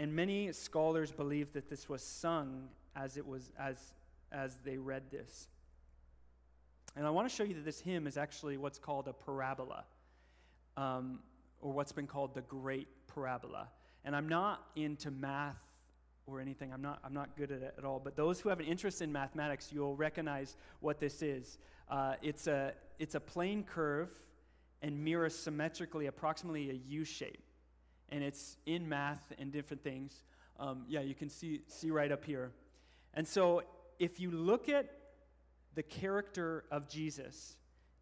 And 0.00 0.16
many 0.16 0.50
scholars 0.52 1.12
believe 1.12 1.52
that 1.52 1.68
this 1.68 1.88
was 1.88 2.02
sung 2.02 2.68
as 2.96 3.18
it 3.18 3.26
was 3.26 3.52
as 3.58 3.92
as 4.32 4.56
they 4.64 4.78
read 4.78 5.10
this. 5.10 5.48
And 6.96 7.06
I 7.06 7.10
want 7.10 7.28
to 7.28 7.34
show 7.34 7.44
you 7.44 7.54
that 7.54 7.64
this 7.66 7.80
hymn 7.80 8.06
is 8.06 8.16
actually 8.16 8.56
what's 8.56 8.78
called 8.78 9.08
a 9.08 9.12
parabola, 9.12 9.84
um, 10.78 11.20
or 11.60 11.72
what's 11.72 11.92
been 11.92 12.06
called 12.06 12.34
the 12.34 12.40
Great 12.40 12.88
Parabola. 13.08 13.68
And 14.04 14.16
I'm 14.16 14.28
not 14.28 14.68
into 14.74 15.10
math 15.10 15.60
or 16.26 16.40
anything. 16.40 16.72
I'm 16.72 16.82
not, 16.82 17.00
I'm 17.04 17.12
not 17.12 17.36
good 17.36 17.52
at 17.52 17.60
it 17.60 17.74
at 17.76 17.84
all. 17.84 18.00
But 18.02 18.16
those 18.16 18.40
who 18.40 18.48
have 18.48 18.58
an 18.58 18.66
interest 18.66 19.02
in 19.02 19.12
mathematics, 19.12 19.70
you'll 19.70 19.96
recognize 19.96 20.56
what 20.80 20.98
this 20.98 21.20
is. 21.20 21.58
Uh, 21.90 22.14
it's, 22.22 22.46
a, 22.46 22.72
it's 22.98 23.16
a 23.16 23.20
plane 23.20 23.64
curve 23.64 24.10
and 24.80 25.04
mirrors 25.04 25.36
symmetrically 25.36 26.06
approximately 26.06 26.70
a 26.70 26.80
U 26.88 27.04
shape. 27.04 27.42
And 28.10 28.22
it's 28.24 28.56
in 28.66 28.88
math 28.88 29.32
and 29.38 29.52
different 29.52 29.82
things. 29.82 30.22
Um, 30.58 30.84
yeah, 30.88 31.00
you 31.00 31.14
can 31.14 31.28
see, 31.28 31.60
see 31.68 31.90
right 31.90 32.10
up 32.10 32.24
here. 32.24 32.50
And 33.14 33.26
so 33.26 33.62
if 33.98 34.20
you 34.20 34.30
look 34.30 34.68
at 34.68 34.90
the 35.74 35.82
character 35.82 36.64
of 36.70 36.88
Jesus, 36.88 37.56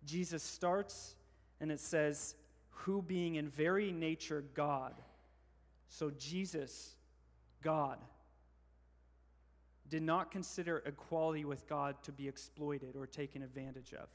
Jesus 0.04 0.42
starts 0.42 1.14
and 1.60 1.70
it 1.70 1.80
says, 1.80 2.34
Who 2.70 3.02
being 3.02 3.36
in 3.36 3.48
very 3.48 3.92
nature 3.92 4.44
God. 4.54 4.94
So 5.88 6.10
Jesus, 6.18 6.94
God, 7.62 7.98
did 9.88 10.02
not 10.02 10.30
consider 10.30 10.82
equality 10.84 11.44
with 11.44 11.66
God 11.66 12.02
to 12.04 12.12
be 12.12 12.28
exploited 12.28 12.94
or 12.96 13.06
taken 13.06 13.42
advantage 13.42 13.94
of. 13.94 14.08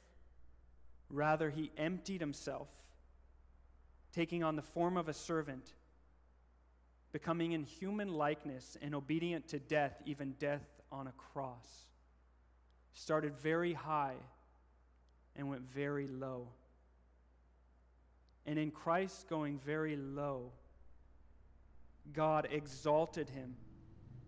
Rather, 1.09 1.49
he 1.49 1.71
emptied 1.77 2.21
himself, 2.21 2.69
taking 4.13 4.43
on 4.43 4.55
the 4.55 4.61
form 4.61 4.97
of 4.97 5.09
a 5.09 5.13
servant, 5.13 5.73
becoming 7.13 7.51
in 7.53 7.63
human 7.63 8.09
likeness 8.09 8.75
and 8.81 8.93
obedient 8.93 9.47
to 9.47 9.59
death, 9.59 10.01
even 10.05 10.33
death 10.39 10.65
on 10.91 11.07
a 11.07 11.13
cross. 11.13 11.85
Started 12.93 13.37
very 13.37 13.71
high 13.71 14.15
and 15.35 15.47
went 15.47 15.61
very 15.73 16.07
low. 16.07 16.47
And 18.45 18.59
in 18.59 18.71
Christ 18.71 19.29
going 19.29 19.59
very 19.59 19.95
low, 19.95 20.51
God 22.11 22.47
exalted 22.51 23.29
him 23.29 23.55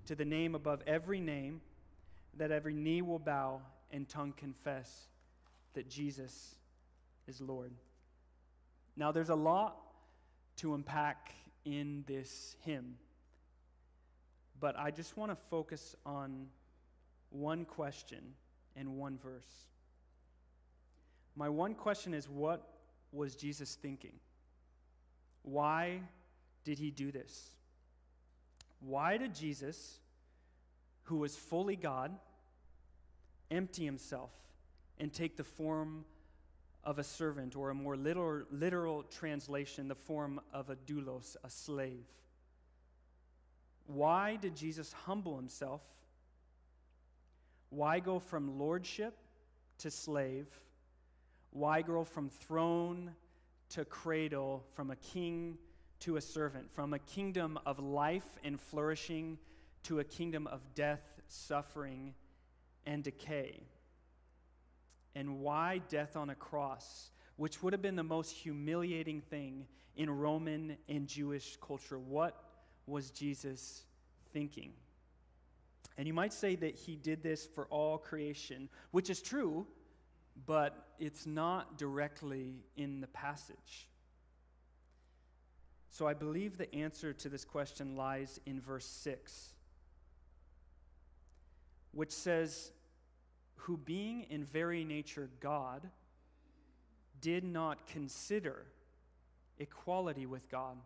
to 0.05 0.15
the 0.15 0.23
name 0.23 0.55
above 0.55 0.81
every 0.85 1.19
name, 1.19 1.61
that 2.37 2.51
every 2.51 2.73
knee 2.73 3.01
will 3.01 3.19
bow 3.19 3.61
and 3.91 4.07
tongue 4.07 4.33
confess 4.37 5.07
that 5.73 5.89
Jesus 5.89 6.55
is 7.27 7.41
Lord. 7.41 7.71
Now, 8.95 9.11
there's 9.11 9.29
a 9.29 9.35
lot 9.35 9.75
to 10.57 10.75
unpack 10.75 11.33
in 11.65 12.03
this 12.07 12.55
hymn, 12.61 12.95
but 14.59 14.77
I 14.77 14.91
just 14.91 15.17
want 15.17 15.31
to 15.31 15.35
focus 15.35 15.95
on 16.05 16.47
one 17.29 17.65
question 17.65 18.19
and 18.75 18.95
one 18.95 19.17
verse. 19.17 19.67
My 21.35 21.49
one 21.49 21.73
question 21.73 22.13
is 22.13 22.29
what 22.29 22.67
was 23.11 23.35
Jesus 23.35 23.75
thinking? 23.75 24.13
Why 25.41 26.01
did 26.63 26.79
he 26.79 26.91
do 26.91 27.11
this? 27.11 27.49
Why 28.79 29.17
did 29.17 29.33
Jesus, 29.33 29.99
who 31.03 31.17
was 31.17 31.35
fully 31.35 31.75
God, 31.75 32.11
empty 33.51 33.85
himself 33.85 34.31
and 34.97 35.11
take 35.13 35.37
the 35.37 35.43
form 35.43 36.05
of 36.85 36.99
a 36.99 37.03
servant, 37.03 37.55
or 37.55 37.71
a 37.71 37.73
more 37.73 37.95
literal, 37.97 38.43
literal 38.51 39.03
translation, 39.03 39.87
the 39.87 39.95
form 39.95 40.39
of 40.53 40.69
a 40.69 40.75
doulos, 40.75 41.35
a 41.43 41.49
slave? 41.49 42.05
Why 43.87 44.35
did 44.35 44.55
Jesus 44.55 44.93
humble 44.93 45.35
himself? 45.35 45.81
Why 47.69 47.99
go 47.99 48.19
from 48.19 48.59
lordship 48.59 49.15
to 49.79 49.91
slave? 49.91 50.47
Why 51.51 51.81
go 51.81 52.03
from 52.03 52.29
throne 52.29 53.11
to 53.69 53.85
cradle, 53.85 54.63
from 54.73 54.91
a 54.91 54.95
king 54.95 55.57
to 56.01 56.17
a 56.17 56.21
servant, 56.21 56.71
from 56.71 56.93
a 56.93 56.99
kingdom 56.99 57.57
of 57.65 57.79
life 57.79 58.37
and 58.43 58.59
flourishing 58.59 59.37
to 59.83 59.99
a 59.99 60.03
kingdom 60.03 60.47
of 60.47 60.61
death, 60.75 61.21
suffering, 61.27 62.13
and 62.85 63.03
decay? 63.03 63.61
And 65.15 65.39
why 65.39 65.81
death 65.89 66.15
on 66.15 66.29
a 66.29 66.35
cross, 66.35 67.09
which 67.37 67.63
would 67.63 67.73
have 67.73 67.81
been 67.81 67.95
the 67.95 68.03
most 68.03 68.31
humiliating 68.31 69.21
thing 69.21 69.65
in 69.95 70.09
Roman 70.09 70.77
and 70.89 71.07
Jewish 71.07 71.57
culture? 71.65 71.97
What 71.97 72.35
was 72.85 73.11
Jesus 73.11 73.83
thinking? 74.33 74.73
And 75.97 76.07
you 76.07 76.13
might 76.13 76.33
say 76.33 76.55
that 76.55 76.75
he 76.75 76.95
did 76.95 77.23
this 77.23 77.45
for 77.45 77.67
all 77.67 77.97
creation, 77.97 78.67
which 78.91 79.09
is 79.09 79.21
true, 79.21 79.65
but 80.45 80.87
it's 80.99 81.25
not 81.25 81.77
directly 81.77 82.55
in 82.75 82.99
the 82.99 83.07
passage. 83.07 83.87
So 85.89 86.05
I 86.05 86.13
believe 86.13 86.57
the 86.57 86.73
answer 86.75 87.13
to 87.13 87.29
this 87.29 87.45
question 87.45 87.95
lies 87.95 88.41
in 88.45 88.59
verse 88.59 88.85
6, 88.85 89.53
which 91.93 92.11
says, 92.11 92.71
Who 93.55 93.77
being 93.77 94.25
in 94.29 94.43
very 94.43 94.83
nature 94.83 95.29
God, 95.39 95.89
did 97.21 97.43
not 97.43 97.87
consider 97.87 98.65
equality 99.57 100.25
with 100.25 100.49
God 100.49 100.77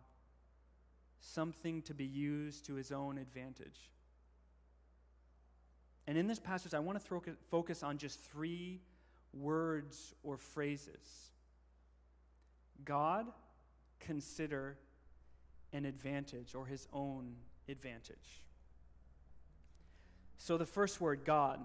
something 1.20 1.82
to 1.82 1.94
be 1.94 2.04
used 2.04 2.64
to 2.66 2.74
his 2.74 2.92
own 2.92 3.18
advantage. 3.18 3.90
And 6.06 6.16
in 6.16 6.26
this 6.26 6.38
passage, 6.38 6.72
I 6.72 6.78
want 6.78 6.98
to 6.98 7.04
throw, 7.04 7.22
focus 7.50 7.82
on 7.82 7.98
just 7.98 8.20
three 8.20 8.80
words 9.32 10.14
or 10.22 10.36
phrases 10.36 11.30
God 12.84 13.26
consider 14.00 14.78
an 15.72 15.84
advantage 15.84 16.54
or 16.54 16.64
his 16.64 16.88
own 16.92 17.34
advantage. 17.68 18.42
So 20.38 20.56
the 20.56 20.66
first 20.66 21.00
word, 21.00 21.20
God, 21.24 21.60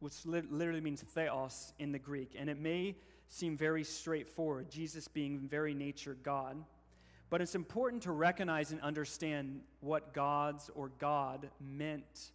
which 0.00 0.26
literally 0.26 0.80
means 0.80 1.02
theos 1.02 1.72
in 1.78 1.92
the 1.92 1.98
Greek, 1.98 2.36
and 2.38 2.50
it 2.50 2.58
may 2.58 2.96
seem 3.28 3.56
very 3.56 3.84
straightforward, 3.84 4.70
Jesus 4.70 5.08
being 5.08 5.40
very 5.48 5.74
nature 5.74 6.16
God. 6.22 6.56
But 7.28 7.42
it's 7.42 7.56
important 7.56 8.02
to 8.04 8.12
recognize 8.12 8.70
and 8.70 8.80
understand 8.82 9.60
what 9.80 10.14
God's 10.14 10.70
or 10.74 10.90
God 10.98 11.50
meant 11.60 12.30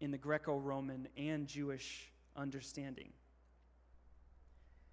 in 0.00 0.10
the 0.10 0.18
Greco 0.18 0.56
Roman 0.56 1.06
and 1.16 1.46
Jewish 1.46 2.10
understanding. 2.36 3.10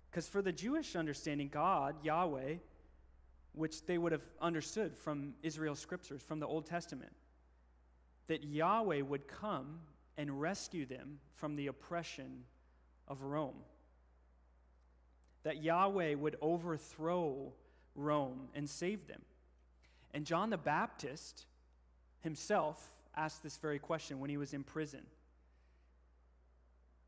Because 0.09 0.27
for 0.27 0.41
the 0.41 0.51
Jewish 0.51 0.95
understanding, 0.95 1.49
God, 1.51 1.95
Yahweh, 2.03 2.55
which 3.53 3.85
they 3.85 3.97
would 3.97 4.11
have 4.11 4.25
understood 4.39 4.95
from 4.95 5.33
Israel's 5.41 5.79
scriptures, 5.79 6.21
from 6.21 6.39
the 6.39 6.47
Old 6.47 6.65
Testament, 6.65 7.11
that 8.27 8.43
Yahweh 8.43 9.01
would 9.01 9.27
come 9.27 9.79
and 10.17 10.41
rescue 10.41 10.85
them 10.85 11.19
from 11.33 11.55
the 11.55 11.67
oppression 11.67 12.43
of 13.07 13.23
Rome. 13.23 13.63
That 15.43 15.63
Yahweh 15.63 16.15
would 16.15 16.37
overthrow 16.41 17.53
Rome 17.95 18.49
and 18.53 18.69
save 18.69 19.07
them. 19.07 19.21
And 20.13 20.25
John 20.25 20.49
the 20.49 20.57
Baptist 20.57 21.45
himself 22.21 22.85
asked 23.15 23.43
this 23.43 23.57
very 23.57 23.79
question 23.79 24.19
when 24.19 24.29
he 24.29 24.37
was 24.37 24.53
in 24.53 24.63
prison. 24.63 25.01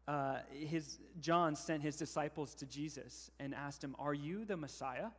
Uh, 0.07 0.39
his, 0.51 0.97
John 1.21 1.55
sent 1.55 1.81
his 1.81 1.95
disciples 1.95 2.53
to 2.55 2.65
Jesus 2.65 3.31
and 3.39 3.55
asked 3.55 3.83
him, 3.83 3.95
Are 3.99 4.13
you 4.13 4.43
the 4.43 4.57
Messiah? 4.57 5.09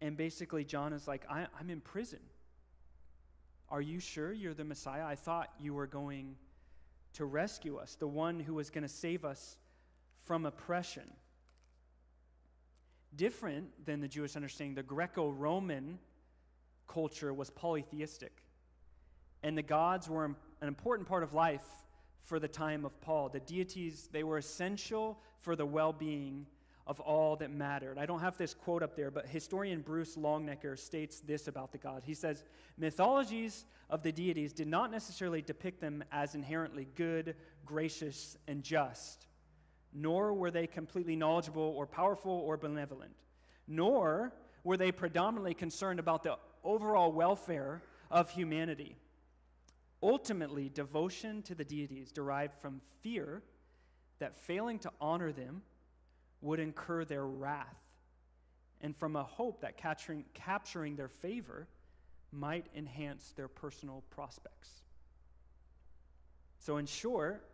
And 0.00 0.16
basically, 0.16 0.64
John 0.64 0.92
is 0.92 1.06
like, 1.06 1.24
I, 1.30 1.46
I'm 1.58 1.70
in 1.70 1.80
prison. 1.80 2.18
Are 3.68 3.80
you 3.80 3.98
sure 3.98 4.32
you're 4.32 4.54
the 4.54 4.64
Messiah? 4.64 5.04
I 5.04 5.14
thought 5.16 5.50
you 5.60 5.74
were 5.74 5.86
going 5.86 6.36
to 7.14 7.24
rescue 7.24 7.76
us, 7.78 7.96
the 7.96 8.06
one 8.06 8.38
who 8.38 8.54
was 8.54 8.70
going 8.70 8.82
to 8.82 8.88
save 8.88 9.24
us 9.24 9.56
from 10.24 10.46
oppression. 10.46 11.10
Different 13.16 13.68
than 13.84 14.00
the 14.00 14.08
Jewish 14.08 14.36
understanding, 14.36 14.74
the 14.74 14.82
Greco 14.82 15.30
Roman 15.30 15.98
culture 16.86 17.32
was 17.32 17.50
polytheistic. 17.50 18.42
And 19.42 19.56
the 19.56 19.62
gods 19.62 20.08
were 20.08 20.24
an 20.24 20.36
important 20.68 21.08
part 21.08 21.22
of 21.22 21.32
life 21.32 21.64
for 22.22 22.38
the 22.38 22.48
time 22.48 22.84
of 22.84 23.00
Paul. 23.00 23.28
The 23.28 23.40
deities, 23.40 24.08
they 24.12 24.24
were 24.24 24.38
essential 24.38 25.18
for 25.38 25.56
the 25.56 25.66
well 25.66 25.92
being 25.92 26.46
of 26.86 27.00
all 27.00 27.36
that 27.36 27.50
mattered. 27.50 27.98
I 27.98 28.06
don't 28.06 28.20
have 28.20 28.38
this 28.38 28.54
quote 28.54 28.82
up 28.82 28.94
there, 28.94 29.10
but 29.10 29.26
historian 29.26 29.80
Bruce 29.80 30.16
Longenecker 30.16 30.78
states 30.78 31.20
this 31.20 31.48
about 31.48 31.72
the 31.72 31.78
gods. 31.78 32.06
He 32.06 32.14
says, 32.14 32.44
Mythologies 32.78 33.64
of 33.90 34.02
the 34.02 34.12
deities 34.12 34.52
did 34.52 34.68
not 34.68 34.92
necessarily 34.92 35.42
depict 35.42 35.80
them 35.80 36.04
as 36.12 36.34
inherently 36.34 36.86
good, 36.94 37.34
gracious, 37.64 38.36
and 38.46 38.62
just, 38.62 39.26
nor 39.92 40.32
were 40.32 40.50
they 40.50 40.66
completely 40.68 41.16
knowledgeable 41.16 41.74
or 41.76 41.86
powerful 41.86 42.32
or 42.32 42.56
benevolent, 42.56 43.16
nor 43.66 44.32
were 44.62 44.76
they 44.76 44.92
predominantly 44.92 45.54
concerned 45.54 45.98
about 45.98 46.22
the 46.22 46.36
overall 46.62 47.10
welfare 47.10 47.82
of 48.10 48.30
humanity. 48.30 48.96
Ultimately, 50.02 50.68
devotion 50.68 51.42
to 51.42 51.54
the 51.54 51.64
deities 51.64 52.12
derived 52.12 52.54
from 52.60 52.80
fear 53.00 53.42
that 54.18 54.36
failing 54.36 54.78
to 54.80 54.92
honor 55.00 55.32
them 55.32 55.62
would 56.40 56.60
incur 56.60 57.04
their 57.04 57.26
wrath, 57.26 57.76
and 58.80 58.94
from 58.96 59.16
a 59.16 59.22
hope 59.22 59.60
that 59.62 59.76
capturing, 59.76 60.24
capturing 60.34 60.96
their 60.96 61.08
favor 61.08 61.66
might 62.32 62.66
enhance 62.76 63.32
their 63.36 63.48
personal 63.48 64.04
prospects. 64.10 64.82
So, 66.58 66.76
in 66.76 66.86
short, 66.86 67.48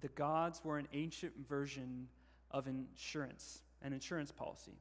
the 0.00 0.08
gods 0.08 0.60
were 0.64 0.78
an 0.78 0.88
ancient 0.92 1.32
version 1.48 2.08
of 2.50 2.66
insurance, 2.66 3.60
an 3.82 3.92
insurance 3.92 4.32
policy. 4.32 4.78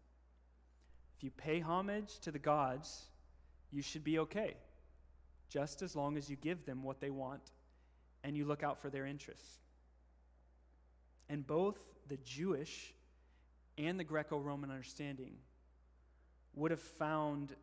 If 1.18 1.24
you 1.24 1.32
pay 1.32 1.60
homage 1.60 2.20
to 2.20 2.32
the 2.32 2.40
gods, 2.40 3.10
you 3.72 3.82
should 3.82 4.04
be 4.04 4.20
okay 4.20 4.56
just 5.50 5.82
as 5.82 5.96
long 5.96 6.16
as 6.16 6.30
you 6.30 6.36
give 6.36 6.66
them 6.66 6.84
what 6.84 7.02
they 7.02 7.10
want 7.10 7.52
and 8.24 8.38
you 8.38 8.46
look 8.46 8.64
out 8.64 8.80
for 8.80 8.90
their 8.90 9.06
interests. 9.06 9.60
And 11.28 11.46
both 11.46 11.78
the 12.08 12.18
Jewish 12.18 12.94
and 13.80 14.00
the 14.00 14.04
Greco 14.04 14.38
Roman 14.38 14.70
understanding 14.70 15.34
would 16.54 16.72
have 16.72 16.82
found 16.82 17.56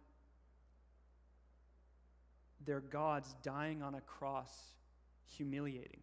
their 2.64 2.80
gods 2.80 3.36
dying 3.42 3.82
on 3.82 3.94
a 3.94 4.00
cross 4.00 4.50
humiliating. 5.36 6.00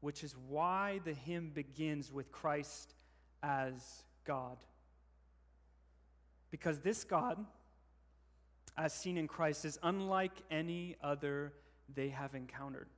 Which 0.00 0.24
is 0.24 0.34
why 0.48 1.00
the 1.04 1.12
hymn 1.12 1.50
begins 1.50 2.10
with 2.10 2.32
Christ 2.32 2.94
as 3.42 4.04
God. 4.24 4.56
Because 6.50 6.80
this 6.80 7.04
God, 7.04 7.44
as 8.76 8.94
seen 8.94 9.16
in 9.18 9.28
Christ, 9.28 9.64
is 9.64 9.78
unlike 9.82 10.32
any 10.50 10.96
other 11.02 11.52
they 11.94 12.08
have 12.08 12.34
encountered. 12.34 12.88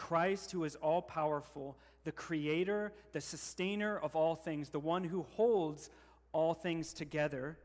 Christ, 0.00 0.50
who 0.50 0.64
is 0.64 0.76
all 0.76 1.02
powerful, 1.02 1.76
the 2.04 2.12
creator, 2.12 2.94
the 3.12 3.20
sustainer 3.20 3.98
of 3.98 4.16
all 4.16 4.34
things, 4.34 4.70
the 4.70 4.80
one 4.80 5.04
who 5.04 5.26
holds 5.36 5.90
all 6.32 6.54
things 6.54 6.94
together. 6.94 7.58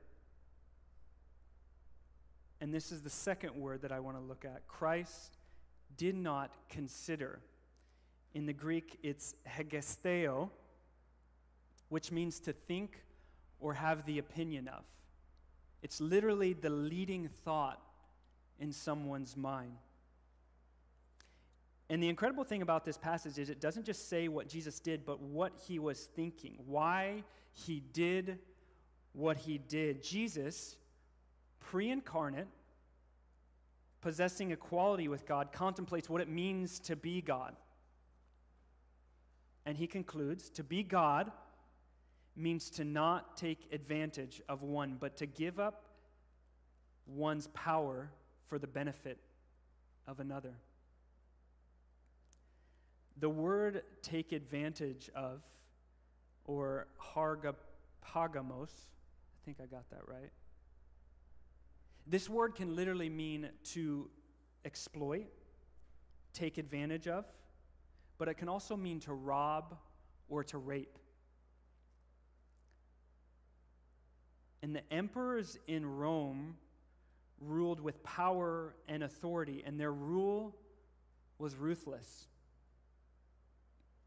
And 2.59 2.73
this 2.73 2.91
is 2.91 3.01
the 3.01 3.09
second 3.09 3.55
word 3.55 3.83
that 3.83 3.93
I 3.93 4.01
want 4.01 4.17
to 4.17 4.21
look 4.21 4.43
at. 4.43 4.67
Christ 4.67 5.37
did 5.95 6.13
not 6.13 6.51
consider. 6.67 7.39
In 8.33 8.45
the 8.45 8.53
Greek, 8.53 8.99
it's 9.01 9.35
hegesteo, 9.47 10.49
which 11.87 12.11
means 12.11 12.41
to 12.41 12.51
think 12.51 13.01
or 13.61 13.73
have 13.75 14.05
the 14.05 14.19
opinion 14.19 14.67
of. 14.67 14.83
It's 15.81 16.01
literally 16.01 16.51
the 16.51 16.69
leading 16.69 17.29
thought 17.29 17.81
in 18.59 18.73
someone's 18.73 19.37
mind. 19.37 19.77
And 21.89 22.01
the 22.01 22.09
incredible 22.09 22.43
thing 22.43 22.61
about 22.61 22.83
this 22.83 22.97
passage 22.97 23.37
is 23.37 23.49
it 23.49 23.61
doesn't 23.61 23.85
just 23.85 24.09
say 24.09 24.27
what 24.27 24.47
Jesus 24.47 24.79
did, 24.79 25.05
but 25.05 25.21
what 25.21 25.53
he 25.67 25.77
was 25.77 26.05
thinking, 26.15 26.57
why 26.65 27.23
he 27.53 27.81
did 27.93 28.39
what 29.13 29.37
he 29.37 29.57
did. 29.57 30.03
Jesus, 30.03 30.77
pre 31.59 31.89
incarnate, 31.89 32.47
possessing 34.01 34.51
equality 34.51 35.07
with 35.07 35.25
God, 35.25 35.51
contemplates 35.51 36.09
what 36.09 36.21
it 36.21 36.29
means 36.29 36.79
to 36.79 36.95
be 36.95 37.21
God. 37.21 37.55
And 39.65 39.77
he 39.77 39.87
concludes 39.87 40.49
to 40.51 40.63
be 40.63 40.83
God 40.83 41.31
means 42.35 42.69
to 42.71 42.83
not 42.83 43.37
take 43.37 43.67
advantage 43.71 44.41
of 44.49 44.61
one, 44.61 44.97
but 44.99 45.17
to 45.17 45.25
give 45.25 45.59
up 45.59 45.85
one's 47.07 47.47
power 47.47 48.11
for 48.45 48.59
the 48.59 48.67
benefit 48.67 49.17
of 50.07 50.19
another. 50.19 50.55
The 53.17 53.29
word 53.29 53.83
take 54.01 54.31
advantage 54.33 55.09
of, 55.15 55.41
or 56.45 56.87
hargapagamos, 56.99 58.69
I 58.71 59.45
think 59.45 59.57
I 59.61 59.65
got 59.65 59.89
that 59.89 60.07
right. 60.07 60.31
This 62.07 62.29
word 62.29 62.55
can 62.55 62.75
literally 62.75 63.09
mean 63.09 63.49
to 63.73 64.09
exploit, 64.63 65.27
take 66.33 66.57
advantage 66.57 67.07
of, 67.07 67.25
but 68.17 68.27
it 68.27 68.35
can 68.35 68.49
also 68.49 68.75
mean 68.75 68.99
to 69.01 69.13
rob 69.13 69.77
or 70.27 70.43
to 70.43 70.57
rape. 70.57 70.97
And 74.61 74.75
the 74.75 74.81
emperors 74.91 75.57
in 75.67 75.85
Rome 75.85 76.57
ruled 77.39 77.79
with 77.79 78.03
power 78.03 78.75
and 78.87 79.03
authority, 79.03 79.63
and 79.65 79.79
their 79.79 79.93
rule 79.93 80.55
was 81.37 81.55
ruthless. 81.55 82.27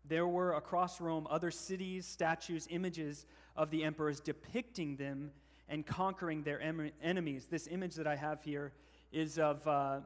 There 0.08 0.26
were 0.26 0.54
across 0.54 1.02
Rome 1.02 1.26
other 1.28 1.50
cities, 1.50 2.06
statues, 2.06 2.66
images 2.70 3.26
of 3.54 3.70
the 3.70 3.84
emperors 3.84 4.20
depicting 4.20 4.96
them 4.96 5.32
and 5.68 5.84
conquering 5.84 6.42
their 6.42 6.60
em- 6.62 6.92
enemies. 7.02 7.46
This 7.50 7.66
image 7.66 7.94
that 7.96 8.06
I 8.06 8.16
have 8.16 8.42
here 8.42 8.72
is 9.12 9.38
of 9.38 9.66
uh, 9.68 10.00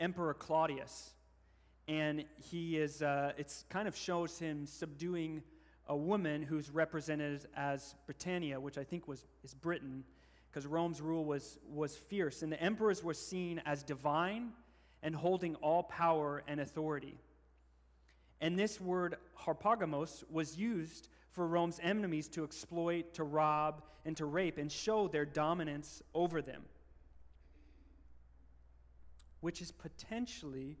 Emperor 0.00 0.32
Claudius. 0.32 1.12
And 1.86 2.24
he 2.50 2.78
is, 2.78 3.02
uh, 3.02 3.32
it 3.36 3.52
kind 3.68 3.86
of 3.86 3.94
shows 3.94 4.38
him 4.38 4.66
subduing 4.66 5.42
a 5.88 5.96
woman 5.96 6.42
who's 6.42 6.70
represented 6.70 7.46
as 7.54 7.94
Britannia, 8.06 8.58
which 8.58 8.78
I 8.78 8.84
think 8.84 9.06
was, 9.06 9.26
is 9.42 9.52
Britain, 9.52 10.04
because 10.50 10.66
Rome's 10.66 11.02
rule 11.02 11.26
was, 11.26 11.58
was 11.70 11.94
fierce. 11.94 12.40
And 12.42 12.50
the 12.50 12.62
emperors 12.62 13.04
were 13.04 13.12
seen 13.12 13.60
as 13.66 13.82
divine 13.82 14.52
and 15.02 15.14
holding 15.14 15.54
all 15.56 15.82
power 15.82 16.42
and 16.48 16.60
authority. 16.60 17.18
And 18.40 18.58
this 18.58 18.80
word 18.80 19.16
harpagamos 19.38 20.24
was 20.30 20.56
used 20.56 21.08
for 21.30 21.46
Rome's 21.46 21.80
enemies 21.82 22.28
to 22.28 22.44
exploit, 22.44 23.14
to 23.14 23.24
rob, 23.24 23.82
and 24.04 24.16
to 24.16 24.26
rape 24.26 24.58
and 24.58 24.70
show 24.70 25.08
their 25.08 25.24
dominance 25.24 26.02
over 26.14 26.42
them. 26.42 26.62
Which 29.40 29.60
is 29.60 29.72
potentially 29.72 30.78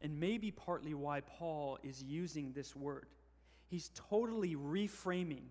and 0.00 0.18
maybe 0.18 0.50
partly 0.50 0.94
why 0.94 1.20
Paul 1.20 1.78
is 1.82 2.02
using 2.02 2.52
this 2.52 2.76
word 2.76 3.06
he's 3.68 3.90
totally 3.94 4.56
reframing 4.56 5.44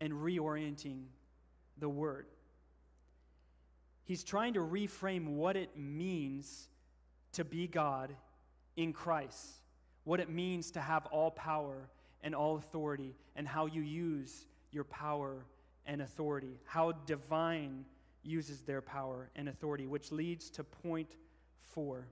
and 0.00 0.12
reorienting 0.12 1.04
the 1.78 1.88
word. 1.88 2.26
He's 4.04 4.24
trying 4.24 4.54
to 4.54 4.60
reframe 4.60 5.28
what 5.28 5.56
it 5.56 5.76
means 5.76 6.68
to 7.32 7.44
be 7.44 7.66
God 7.66 8.14
in 8.76 8.92
Christ, 8.92 9.60
what 10.04 10.20
it 10.20 10.30
means 10.30 10.70
to 10.72 10.80
have 10.80 11.06
all 11.06 11.30
power 11.30 11.88
and 12.22 12.34
all 12.34 12.56
authority, 12.56 13.14
and 13.36 13.46
how 13.46 13.66
you 13.66 13.82
use 13.82 14.46
your 14.70 14.84
power 14.84 15.44
and 15.86 16.00
authority, 16.00 16.58
how 16.64 16.92
divine 16.92 17.84
uses 18.22 18.62
their 18.62 18.80
power 18.80 19.28
and 19.36 19.48
authority, 19.48 19.86
which 19.86 20.10
leads 20.10 20.48
to 20.50 20.64
point 20.64 21.16
four 21.60 22.06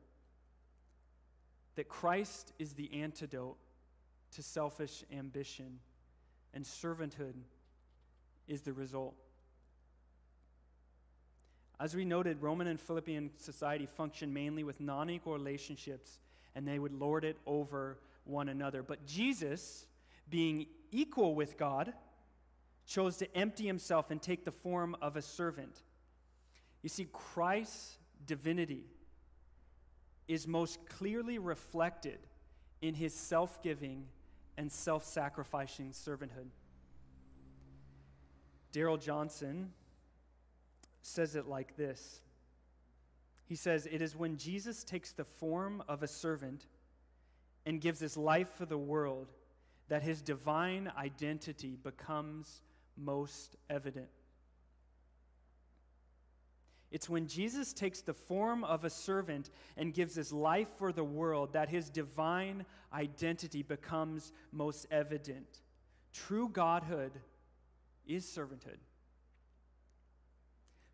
that 1.74 1.88
Christ 1.88 2.52
is 2.58 2.74
the 2.74 2.92
antidote 3.02 3.56
to 4.32 4.42
selfish 4.42 5.04
ambition, 5.12 5.78
and 6.54 6.64
servanthood 6.64 7.34
is 8.46 8.62
the 8.62 8.72
result. 8.72 9.14
As 11.80 11.94
we 11.94 12.04
noted, 12.04 12.42
Roman 12.42 12.66
and 12.66 12.80
Philippian 12.80 13.30
society 13.38 13.86
functioned 13.86 14.32
mainly 14.32 14.64
with 14.64 14.80
non 14.80 15.10
equal 15.10 15.32
relationships, 15.32 16.18
and 16.54 16.66
they 16.66 16.78
would 16.78 16.92
lord 16.92 17.24
it 17.24 17.36
over 17.46 17.98
one 18.24 18.48
another. 18.48 18.82
But 18.82 19.06
Jesus, 19.06 19.86
being 20.28 20.66
equal 20.90 21.34
with 21.34 21.56
God, 21.56 21.92
chose 22.86 23.16
to 23.18 23.36
empty 23.36 23.66
himself 23.66 24.10
and 24.10 24.20
take 24.20 24.44
the 24.44 24.50
form 24.50 24.96
of 25.00 25.16
a 25.16 25.22
servant. 25.22 25.82
You 26.82 26.88
see, 26.88 27.06
Christ's 27.12 27.96
divinity 28.26 28.84
is 30.28 30.46
most 30.46 30.84
clearly 30.86 31.38
reflected 31.38 32.18
in 32.80 32.94
his 32.94 33.14
self 33.14 33.62
giving 33.62 34.06
and 34.56 34.70
self 34.70 35.04
sacrificing 35.04 35.90
servanthood. 35.90 36.50
Darrell 38.72 38.96
Johnson 38.96 39.72
says 41.02 41.36
it 41.36 41.46
like 41.46 41.76
this 41.76 42.20
He 43.46 43.54
says, 43.54 43.86
It 43.90 44.02
is 44.02 44.16
when 44.16 44.36
Jesus 44.36 44.84
takes 44.84 45.12
the 45.12 45.24
form 45.24 45.82
of 45.88 46.02
a 46.02 46.08
servant 46.08 46.66
and 47.66 47.80
gives 47.80 48.00
his 48.00 48.16
life 48.16 48.48
for 48.56 48.66
the 48.66 48.78
world 48.78 49.32
that 49.88 50.02
his 50.02 50.22
divine 50.22 50.90
identity 50.96 51.76
becomes 51.82 52.62
most 52.96 53.56
evident. 53.68 54.08
It's 56.90 57.08
when 57.08 57.26
Jesus 57.26 57.72
takes 57.72 58.02
the 58.02 58.12
form 58.12 58.64
of 58.64 58.84
a 58.84 58.90
servant 58.90 59.50
and 59.78 59.94
gives 59.94 60.14
his 60.14 60.30
life 60.30 60.68
for 60.76 60.92
the 60.92 61.04
world 61.04 61.54
that 61.54 61.70
his 61.70 61.88
divine 61.88 62.66
identity 62.92 63.62
becomes 63.62 64.32
most 64.52 64.86
evident. 64.90 65.62
True 66.12 66.50
godhood 66.50 67.12
is 68.06 68.26
servanthood. 68.26 68.76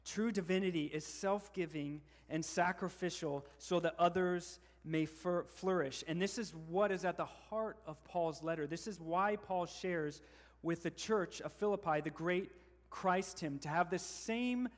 True 0.09 0.33
divinity 0.33 0.87
is 0.87 1.05
self 1.05 1.53
giving 1.53 2.01
and 2.31 2.43
sacrificial 2.43 3.45
so 3.59 3.79
that 3.81 3.95
others 3.99 4.59
may 4.83 5.05
fur- 5.05 5.45
flourish. 5.45 6.03
And 6.09 6.21
this 6.21 6.39
is 6.39 6.55
what 6.69 6.91
is 6.91 7.05
at 7.05 7.19
the 7.19 7.27
heart 7.27 7.77
of 7.87 8.03
Paul's 8.05 8.43
letter. 8.43 8.67
This 8.67 8.87
is 8.87 8.99
why 8.99 9.37
Paul 9.37 9.67
shares 9.67 10.23
with 10.63 10.83
the 10.83 10.91
church 10.91 11.43
of 11.43 11.53
Philippi 11.53 12.01
the 12.01 12.11
great 12.11 12.51
Christ 12.89 13.41
hymn 13.41 13.59
to 13.61 13.69
have 13.69 13.91
the 13.91 13.99
same 13.99 14.71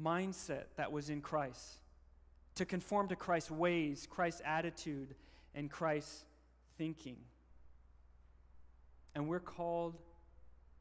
mindset 0.00 0.66
that 0.76 0.92
was 0.92 1.10
in 1.10 1.22
Christ, 1.22 1.80
to 2.54 2.64
conform 2.64 3.08
to 3.08 3.16
Christ's 3.16 3.50
ways, 3.50 4.06
Christ's 4.08 4.42
attitude, 4.44 5.16
and 5.56 5.68
Christ's 5.68 6.24
thinking. 6.76 7.16
And 9.16 9.26
we're 9.26 9.40
called 9.40 9.98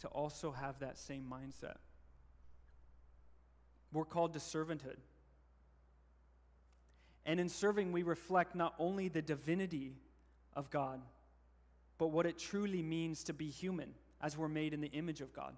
to 0.01 0.07
also 0.09 0.51
have 0.51 0.77
that 0.79 0.99
same 0.99 1.25
mindset. 1.27 1.77
We're 3.91 4.05
called 4.05 4.33
to 4.33 4.39
servanthood. 4.39 4.97
And 7.25 7.39
in 7.39 7.49
serving, 7.49 7.91
we 7.91 8.03
reflect 8.03 8.55
not 8.55 8.73
only 8.79 9.09
the 9.09 9.21
divinity 9.21 9.97
of 10.53 10.69
God, 10.69 11.01
but 11.97 12.07
what 12.07 12.25
it 12.25 12.37
truly 12.37 12.81
means 12.81 13.23
to 13.25 13.33
be 13.33 13.49
human 13.49 13.93
as 14.21 14.37
we're 14.37 14.47
made 14.47 14.73
in 14.73 14.81
the 14.81 14.91
image 14.91 15.21
of 15.21 15.33
God. 15.33 15.55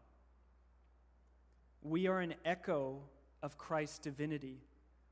We 1.82 2.08
are 2.08 2.20
an 2.20 2.36
echo 2.44 3.02
of 3.42 3.58
Christ's 3.58 4.00
divinity 4.00 4.58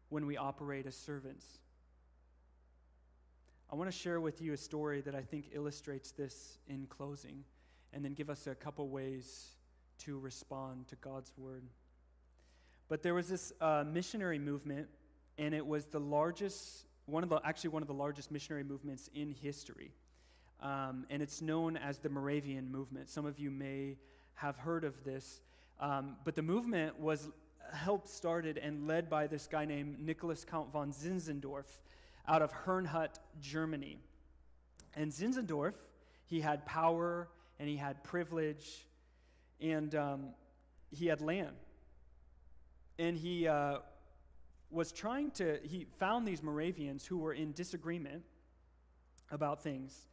when 0.10 0.26
we 0.26 0.38
operate 0.38 0.86
as 0.86 0.96
servants. 0.96 1.46
I 3.70 3.76
want 3.76 3.92
to 3.92 3.98
share 3.98 4.20
with 4.20 4.42
you 4.42 4.54
a 4.54 4.58
story 4.58 5.02
that 5.02 5.16
I 5.16 5.22
think 5.22 5.50
illustrates 5.54 6.12
this 6.12 6.58
in 6.68 6.88
closing, 6.88 7.44
and 7.94 8.04
then 8.04 8.14
give 8.14 8.30
us 8.30 8.48
a 8.48 8.56
couple 8.56 8.88
ways 8.88 9.52
to 10.00 10.18
respond 10.20 10.88
to 10.88 10.96
God's 10.98 11.32
word. 11.38 11.64
But 12.90 13.04
there 13.04 13.14
was 13.14 13.28
this 13.28 13.54
uh, 13.60 13.84
missionary 13.86 14.40
movement, 14.40 14.88
and 15.38 15.54
it 15.54 15.66
was 15.66 15.86
the 15.86 16.00
largest, 16.00 16.86
one 17.06 17.24
of 17.24 17.30
the, 17.30 17.40
actually 17.44 17.72
one 17.72 17.82
of 17.82 17.88
the 17.88 17.94
largest 17.94 18.32
missionary 18.32 18.64
movements 18.64 19.10
in 19.14 19.32
history. 19.32 19.92
Um, 20.62 21.06
and 21.10 21.22
it's 21.22 21.42
known 21.42 21.78
as 21.78 22.00
the 22.00 22.10
Moravian 22.10 22.72
movement. 22.72 23.10
Some 23.10 23.26
of 23.26 23.38
you 23.38 23.52
may 23.52 23.98
have 24.36 24.58
heard 24.58 24.84
of 24.84 25.04
this. 25.04 25.42
Um, 25.80 26.16
but 26.24 26.36
the 26.36 26.42
movement 26.42 27.00
was 27.00 27.30
helped 27.74 28.08
started 28.08 28.58
and 28.58 28.88
led 28.88 29.10
by 29.10 29.28
this 29.28 29.48
guy 29.48 29.66
named 29.66 30.00
Nicholas 30.00 30.46
Count 30.46 30.72
von 30.72 30.92
Zinzendorf 30.92 31.66
out 32.28 32.42
of 32.42 32.52
Herrnhut, 32.52 33.20
Germany. 33.42 34.00
And 34.96 35.12
Zinzendorf, 35.12 35.74
he 36.26 36.42
had 36.42 36.66
power 36.66 37.28
and 37.60 37.70
he 37.70 37.76
had 37.76 38.04
privilege 38.04 38.86
and 39.62 39.94
um, 39.96 40.30
he 40.92 41.08
had 41.08 41.22
land. 41.22 41.56
And 43.00 43.18
he 43.18 43.48
uh, 43.48 43.78
was 44.70 44.92
trying 44.92 45.32
to, 45.32 45.60
he 45.64 45.86
found 45.98 46.28
these 46.28 46.42
Moravians 46.42 47.06
who 47.06 47.18
were 47.18 47.34
in 47.34 47.52
disagreement 47.54 48.24
about 49.32 49.62
things. 49.62 50.08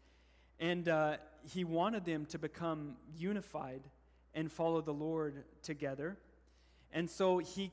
And 0.60 0.88
uh, 0.88 1.16
he 1.42 1.64
wanted 1.64 2.04
them 2.04 2.26
to 2.26 2.38
become 2.38 2.96
unified 3.16 3.82
and 4.34 4.50
follow 4.50 4.80
the 4.80 4.92
Lord 4.92 5.44
together. 5.62 6.16
And 6.92 7.10
so 7.10 7.38
he 7.38 7.70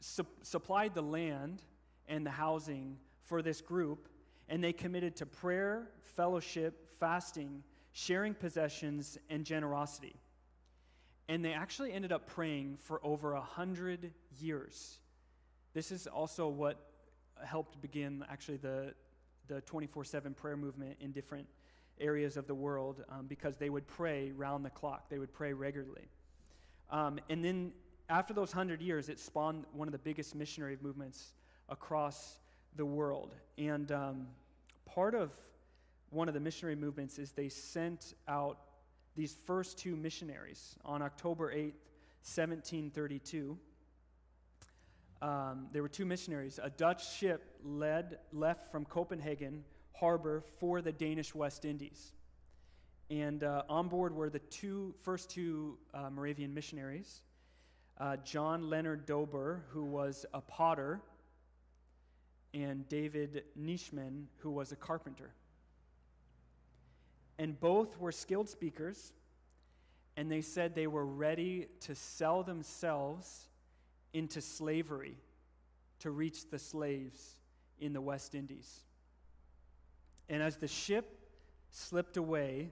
su- 0.00 0.26
supplied 0.42 0.94
the 0.94 1.02
land 1.02 1.62
and 2.06 2.24
the 2.24 2.30
housing 2.30 2.96
for 3.24 3.42
this 3.42 3.60
group, 3.60 4.08
and 4.48 4.64
they 4.64 4.72
committed 4.72 5.16
to 5.16 5.26
prayer, 5.26 5.90
fellowship, 6.02 6.88
fasting, 6.98 7.62
sharing 7.92 8.34
possessions, 8.34 9.18
and 9.28 9.44
generosity. 9.44 10.14
And 11.28 11.44
they 11.44 11.52
actually 11.52 11.92
ended 11.92 12.12
up 12.12 12.26
praying 12.26 12.78
for 12.82 13.00
over 13.04 13.34
a 13.34 13.40
hundred 13.40 14.12
years. 14.40 14.98
This 15.74 15.92
is 15.92 16.06
also 16.06 16.48
what 16.48 16.78
helped 17.44 17.80
begin 17.80 18.24
actually 18.30 18.56
the, 18.56 18.94
the 19.46 19.60
24 19.62 20.04
7 20.04 20.34
prayer 20.34 20.56
movement 20.56 20.96
in 21.00 21.12
different 21.12 21.46
areas 22.00 22.36
of 22.36 22.46
the 22.46 22.54
world 22.54 23.04
um, 23.10 23.26
because 23.26 23.56
they 23.56 23.70
would 23.70 23.86
pray 23.86 24.32
round 24.32 24.64
the 24.64 24.70
clock, 24.70 25.08
they 25.10 25.18
would 25.18 25.32
pray 25.32 25.52
regularly. 25.52 26.08
Um, 26.90 27.18
and 27.28 27.44
then 27.44 27.72
after 28.08 28.32
those 28.32 28.52
hundred 28.52 28.80
years, 28.80 29.08
it 29.08 29.18
spawned 29.18 29.64
one 29.72 29.88
of 29.88 29.92
the 29.92 29.98
biggest 29.98 30.34
missionary 30.34 30.78
movements 30.80 31.32
across 31.68 32.38
the 32.76 32.86
world. 32.86 33.34
And 33.58 33.92
um, 33.92 34.26
part 34.86 35.14
of 35.14 35.32
one 36.10 36.28
of 36.28 36.34
the 36.34 36.40
missionary 36.40 36.76
movements 36.76 37.18
is 37.18 37.32
they 37.32 37.50
sent 37.50 38.14
out 38.26 38.58
these 39.18 39.34
first 39.46 39.76
two 39.76 39.96
missionaries 39.96 40.76
on 40.84 41.02
October 41.02 41.52
8th, 41.52 41.74
1732. 42.22 43.58
Um, 45.20 45.66
there 45.72 45.82
were 45.82 45.88
two 45.88 46.06
missionaries. 46.06 46.60
A 46.62 46.70
Dutch 46.70 47.16
ship 47.16 47.58
led, 47.64 48.20
left 48.32 48.70
from 48.70 48.84
Copenhagen 48.84 49.64
harbor 49.92 50.44
for 50.60 50.80
the 50.80 50.92
Danish 50.92 51.34
West 51.34 51.64
Indies. 51.64 52.12
And 53.10 53.42
uh, 53.42 53.64
on 53.68 53.88
board 53.88 54.14
were 54.14 54.30
the 54.30 54.38
two, 54.38 54.94
first 55.02 55.30
two 55.30 55.78
uh, 55.92 56.10
Moravian 56.10 56.54
missionaries 56.54 57.22
uh, 57.98 58.16
John 58.18 58.70
Leonard 58.70 59.04
Dober, 59.04 59.64
who 59.70 59.82
was 59.82 60.24
a 60.32 60.40
potter, 60.40 61.00
and 62.54 62.88
David 62.88 63.42
Nitschmann, 63.60 64.26
who 64.36 64.52
was 64.52 64.70
a 64.70 64.76
carpenter. 64.76 65.32
And 67.38 67.58
both 67.58 67.98
were 67.98 68.12
skilled 68.12 68.48
speakers, 68.48 69.12
and 70.16 70.30
they 70.30 70.40
said 70.40 70.74
they 70.74 70.86
were 70.86 71.06
ready 71.06 71.66
to 71.80 71.94
sell 71.94 72.42
themselves 72.42 73.48
into 74.12 74.40
slavery 74.40 75.16
to 76.00 76.10
reach 76.10 76.50
the 76.50 76.58
slaves 76.58 77.34
in 77.78 77.92
the 77.92 78.00
West 78.00 78.34
Indies. 78.34 78.80
And 80.28 80.42
as 80.42 80.56
the 80.56 80.68
ship 80.68 81.18
slipped 81.70 82.16
away, 82.16 82.70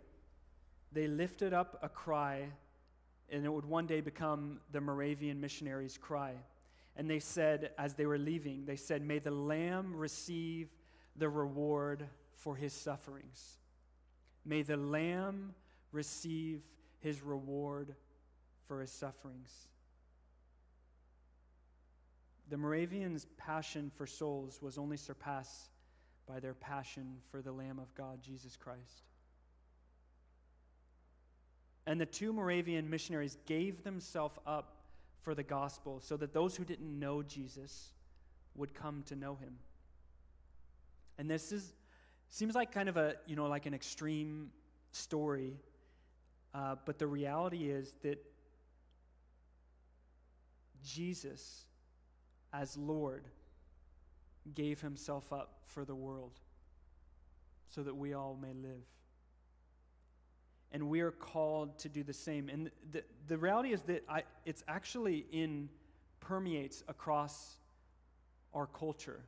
they 0.93 1.07
lifted 1.07 1.53
up 1.53 1.79
a 1.83 1.89
cry 1.89 2.49
and 3.29 3.45
it 3.45 3.53
would 3.53 3.65
one 3.65 3.87
day 3.87 4.01
become 4.01 4.61
the 4.73 4.81
Moravian 4.81 5.41
missionaries' 5.41 5.99
cry. 5.99 6.35
And 6.97 7.11
they 7.11 7.19
said, 7.19 7.71
as 7.77 7.95
they 7.95 8.07
were 8.07 8.19
leaving, 8.19 8.65
they 8.65 8.77
said, 8.77 9.03
May 9.03 9.19
the 9.19 9.31
Lamb 9.31 9.95
receive 9.97 10.69
the 11.17 11.29
reward 11.29 12.07
for 12.35 12.57
his 12.57 12.73
sufferings. 12.73 13.59
May 14.47 14.63
the 14.63 14.77
Lamb 14.77 15.55
receive 15.91 16.63
his 17.01 17.21
reward 17.21 17.95
for 18.69 18.81
his 18.81 18.91
sufferings. 18.91 19.51
The 22.49 22.57
Moravians' 22.57 23.27
passion 23.37 23.91
for 23.97 24.07
souls 24.07 24.63
was 24.63 24.79
only 24.79 24.97
surpassed 24.97 25.71
by 26.29 26.39
their 26.39 26.55
passion 26.55 27.17
for 27.31 27.43
the 27.43 27.51
Lamb 27.51 27.81
of 27.81 27.93
God, 27.97 28.23
Jesus 28.23 28.57
Christ. 28.57 29.03
And 31.87 32.01
the 32.01 32.07
two 32.07 32.33
Moravian 32.33 32.89
missionaries 32.89 33.37
gave 33.47 33.83
themselves 33.83 34.39
up 34.47 34.77
for 35.23 35.35
the 35.35 35.43
gospel 35.43 36.01
so 36.01 36.17
that 36.17 36.33
those 36.33 36.57
who 36.57 36.65
didn't 36.65 36.99
know 36.99 37.23
Jesus 37.23 37.91
would 38.55 38.75
come 38.75 39.03
to 39.07 39.17
know 39.17 39.35
him. 39.35 39.57
And 41.19 41.29
this 41.29 41.51
is 41.51 41.73
seems 42.31 42.55
like 42.55 42.73
kind 42.73 42.89
of 42.89 42.97
a, 42.97 43.15
you 43.27 43.37
know, 43.37 43.47
like 43.47 43.67
an 43.67 43.75
extreme 43.75 44.51
story. 44.93 45.55
Uh, 46.55 46.77
but 46.85 46.99
the 46.99 47.07
reality 47.07 47.71
is 47.71 47.97
that 48.03 48.25
Jesus, 50.85 51.65
as 52.53 52.77
Lord, 52.77 53.25
gave 54.55 54.81
himself 54.81 55.33
up 55.33 55.61
for 55.65 55.85
the 55.85 55.95
world 55.95 56.39
so 57.69 57.83
that 57.83 57.95
we 57.95 58.15
all 58.15 58.39
may 58.41 58.53
live 58.53 58.85
and 60.73 60.89
we 60.89 61.01
are 61.01 61.11
called 61.11 61.79
to 61.79 61.89
do 61.89 62.03
the 62.03 62.13
same. 62.13 62.49
And 62.49 62.71
the, 62.91 63.03
the 63.29 63.39
reality 63.39 63.73
is 63.73 63.83
that 63.83 64.05
I, 64.09 64.25
it's 64.45 64.63
actually 64.69 65.25
in, 65.33 65.69
permeates 66.21 66.83
across 66.89 67.57
our 68.53 68.67
culture. 68.67 69.21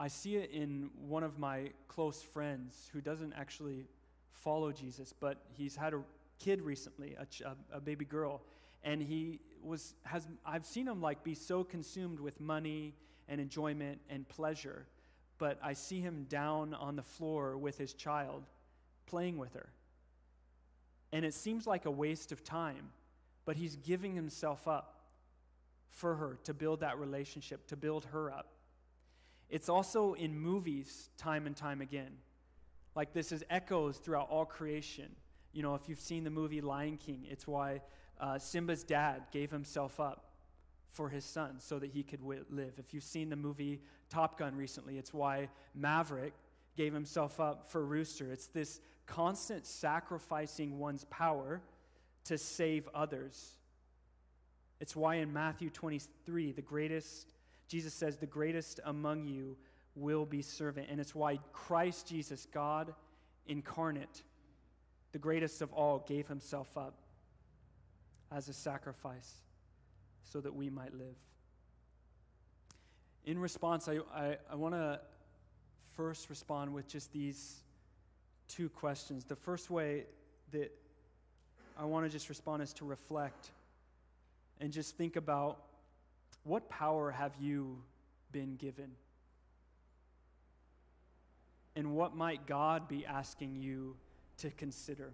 I 0.00 0.08
see 0.08 0.36
it 0.36 0.50
in 0.50 0.88
one 1.06 1.22
of 1.22 1.38
my 1.38 1.72
close 1.86 2.22
friends 2.22 2.88
who 2.90 3.02
doesn't 3.02 3.34
actually 3.34 3.84
follow 4.32 4.72
Jesus, 4.72 5.12
but 5.12 5.42
he's 5.52 5.76
had 5.76 5.92
a 5.92 6.00
kid 6.38 6.62
recently, 6.62 7.14
a, 7.18 7.26
ch- 7.26 7.42
a, 7.70 7.80
baby 7.82 8.06
girl, 8.06 8.40
and 8.82 9.02
he 9.02 9.40
was 9.62 9.92
has 10.04 10.26
I've 10.46 10.64
seen 10.64 10.88
him 10.88 11.02
like 11.02 11.22
be 11.22 11.34
so 11.34 11.62
consumed 11.62 12.18
with 12.18 12.40
money 12.40 12.94
and 13.28 13.42
enjoyment 13.42 14.00
and 14.08 14.26
pleasure. 14.26 14.86
But 15.36 15.58
I 15.62 15.74
see 15.74 16.00
him 16.00 16.24
down 16.30 16.72
on 16.72 16.96
the 16.96 17.02
floor 17.02 17.58
with 17.58 17.76
his 17.76 17.92
child, 17.92 18.44
playing 19.04 19.36
with 19.36 19.52
her. 19.52 19.68
And 21.12 21.26
it 21.26 21.34
seems 21.34 21.66
like 21.66 21.84
a 21.84 21.90
waste 21.90 22.32
of 22.32 22.42
time, 22.42 22.88
but 23.44 23.56
he's 23.56 23.76
giving 23.76 24.14
himself 24.14 24.66
up 24.66 25.00
for 25.90 26.14
her 26.14 26.38
to 26.44 26.54
build 26.54 26.80
that 26.80 26.98
relationship, 26.98 27.66
to 27.66 27.76
build 27.76 28.06
her 28.06 28.32
up. 28.32 28.46
It's 29.50 29.68
also 29.68 30.14
in 30.14 30.38
movies 30.38 31.10
time 31.18 31.46
and 31.46 31.56
time 31.56 31.80
again. 31.80 32.12
Like 32.94 33.12
this 33.12 33.32
is 33.32 33.44
echoes 33.50 33.98
throughout 33.98 34.28
all 34.30 34.44
creation. 34.44 35.14
You 35.52 35.62
know, 35.62 35.74
if 35.74 35.88
you've 35.88 36.00
seen 36.00 36.24
the 36.24 36.30
movie 36.30 36.60
Lion 36.60 36.96
King, 36.96 37.26
it's 37.28 37.46
why 37.46 37.82
uh, 38.20 38.38
Simba's 38.38 38.84
dad 38.84 39.22
gave 39.32 39.50
himself 39.50 39.98
up 39.98 40.30
for 40.90 41.08
his 41.08 41.24
son 41.24 41.56
so 41.58 41.78
that 41.78 41.90
he 41.90 42.02
could 42.02 42.20
w- 42.20 42.44
live. 42.50 42.74
If 42.78 42.94
you've 42.94 43.04
seen 43.04 43.28
the 43.30 43.36
movie 43.36 43.80
Top 44.08 44.38
Gun 44.38 44.56
recently, 44.56 44.98
it's 44.98 45.14
why 45.14 45.48
Maverick 45.74 46.34
gave 46.76 46.92
himself 46.92 47.40
up 47.40 47.70
for 47.70 47.84
Rooster. 47.84 48.32
It's 48.32 48.46
this 48.46 48.80
constant 49.06 49.66
sacrificing 49.66 50.78
one's 50.78 51.04
power 51.04 51.60
to 52.24 52.38
save 52.38 52.88
others. 52.94 53.56
It's 54.80 54.96
why 54.96 55.16
in 55.16 55.32
Matthew 55.32 55.70
23, 55.70 56.52
the 56.52 56.62
greatest, 56.62 57.32
Jesus 57.70 57.94
says, 57.94 58.18
the 58.18 58.26
greatest 58.26 58.80
among 58.84 59.28
you 59.28 59.56
will 59.94 60.26
be 60.26 60.42
servant. 60.42 60.88
And 60.90 61.00
it's 61.00 61.14
why 61.14 61.38
Christ 61.52 62.08
Jesus, 62.08 62.48
God 62.52 62.92
incarnate, 63.46 64.24
the 65.12 65.20
greatest 65.20 65.62
of 65.62 65.72
all, 65.72 66.04
gave 66.08 66.26
himself 66.26 66.76
up 66.76 66.94
as 68.32 68.48
a 68.48 68.52
sacrifice 68.52 69.34
so 70.24 70.40
that 70.40 70.52
we 70.52 70.68
might 70.68 70.92
live. 70.92 71.14
In 73.24 73.38
response, 73.38 73.88
I, 73.88 73.98
I, 74.12 74.36
I 74.50 74.56
want 74.56 74.74
to 74.74 74.98
first 75.94 76.28
respond 76.28 76.74
with 76.74 76.88
just 76.88 77.12
these 77.12 77.60
two 78.48 78.68
questions. 78.68 79.24
The 79.24 79.36
first 79.36 79.70
way 79.70 80.06
that 80.50 80.72
I 81.78 81.84
want 81.84 82.04
to 82.04 82.10
just 82.10 82.28
respond 82.28 82.64
is 82.64 82.72
to 82.74 82.84
reflect 82.84 83.50
and 84.60 84.72
just 84.72 84.96
think 84.96 85.14
about 85.14 85.58
what 86.44 86.68
power 86.68 87.10
have 87.10 87.32
you 87.40 87.82
been 88.32 88.56
given? 88.56 88.90
And 91.76 91.94
what 91.94 92.16
might 92.16 92.46
God 92.46 92.88
be 92.88 93.06
asking 93.06 93.56
you 93.56 93.96
to 94.38 94.50
consider? 94.50 95.12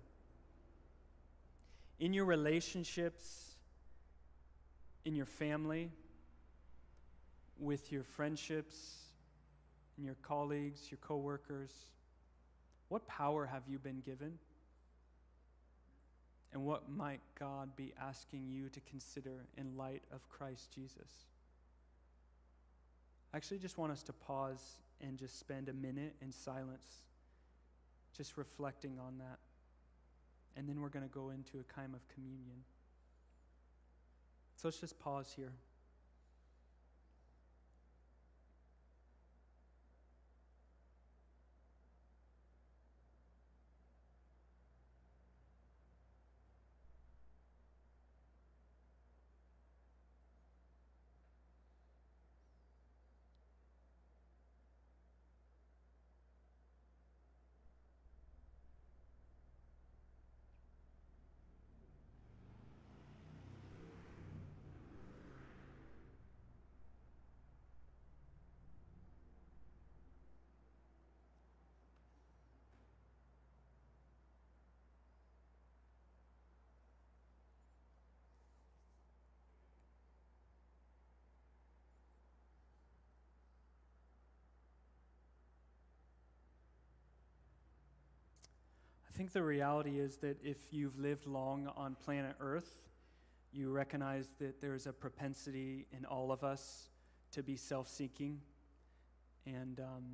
In 1.98 2.12
your 2.12 2.24
relationships, 2.24 3.56
in 5.04 5.14
your 5.14 5.26
family, 5.26 5.90
with 7.58 7.90
your 7.92 8.02
friendships, 8.02 8.96
and 9.96 10.04
your 10.04 10.16
colleagues, 10.22 10.90
your 10.90 10.98
coworkers, 10.98 11.72
what 12.88 13.06
power 13.06 13.46
have 13.46 13.62
you 13.68 13.78
been 13.78 14.00
given? 14.00 14.38
And 16.56 16.64
what 16.64 16.88
might 16.88 17.20
God 17.38 17.76
be 17.76 17.92
asking 18.00 18.48
you 18.48 18.70
to 18.70 18.80
consider 18.88 19.44
in 19.58 19.76
light 19.76 20.00
of 20.10 20.26
Christ 20.30 20.72
Jesus? 20.74 21.26
I 23.34 23.36
actually 23.36 23.58
just 23.58 23.76
want 23.76 23.92
us 23.92 24.02
to 24.04 24.14
pause 24.14 24.78
and 25.02 25.18
just 25.18 25.38
spend 25.38 25.68
a 25.68 25.74
minute 25.74 26.14
in 26.22 26.32
silence, 26.32 26.86
just 28.16 28.38
reflecting 28.38 28.98
on 28.98 29.18
that. 29.18 29.38
And 30.56 30.66
then 30.66 30.80
we're 30.80 30.88
going 30.88 31.06
to 31.06 31.12
go 31.12 31.28
into 31.28 31.58
a 31.58 31.72
time 31.74 31.92
of 31.92 32.00
communion. 32.14 32.64
So 34.56 34.68
let's 34.68 34.80
just 34.80 34.98
pause 34.98 35.30
here. 35.36 35.52
Think 89.16 89.32
the 89.32 89.42
reality 89.42 89.98
is 89.98 90.18
that 90.18 90.36
if 90.44 90.58
you've 90.70 90.98
lived 90.98 91.26
long 91.26 91.70
on 91.74 91.96
planet 92.04 92.36
Earth, 92.38 92.76
you 93.50 93.70
recognize 93.70 94.34
that 94.38 94.60
there's 94.60 94.86
a 94.86 94.92
propensity 94.92 95.86
in 95.96 96.04
all 96.04 96.30
of 96.30 96.44
us 96.44 96.90
to 97.32 97.42
be 97.42 97.56
self 97.56 97.88
seeking. 97.88 98.38
And 99.46 99.80
um, 99.80 100.04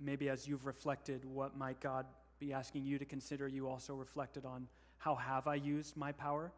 maybe 0.00 0.28
as 0.28 0.48
you've 0.48 0.66
reflected, 0.66 1.24
what 1.24 1.56
might 1.56 1.78
God 1.80 2.06
be 2.40 2.52
asking 2.52 2.84
you 2.84 2.98
to 2.98 3.04
consider? 3.04 3.46
You 3.46 3.68
also 3.68 3.94
reflected 3.94 4.44
on 4.44 4.66
how 4.98 5.14
have 5.14 5.46
I 5.46 5.54
used 5.54 5.96
my 5.96 6.10
power 6.10 6.50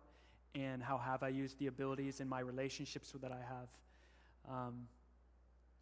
and 0.55 0.83
how 0.83 0.97
have 0.97 1.23
I 1.23 1.29
used 1.29 1.59
the 1.59 1.67
abilities 1.67 2.21
in 2.21 2.29
my 2.29 2.41
relationships 2.41 3.12
that 3.21 3.33
I 3.33 3.37
have. 3.37 3.69
Um, 4.49 4.89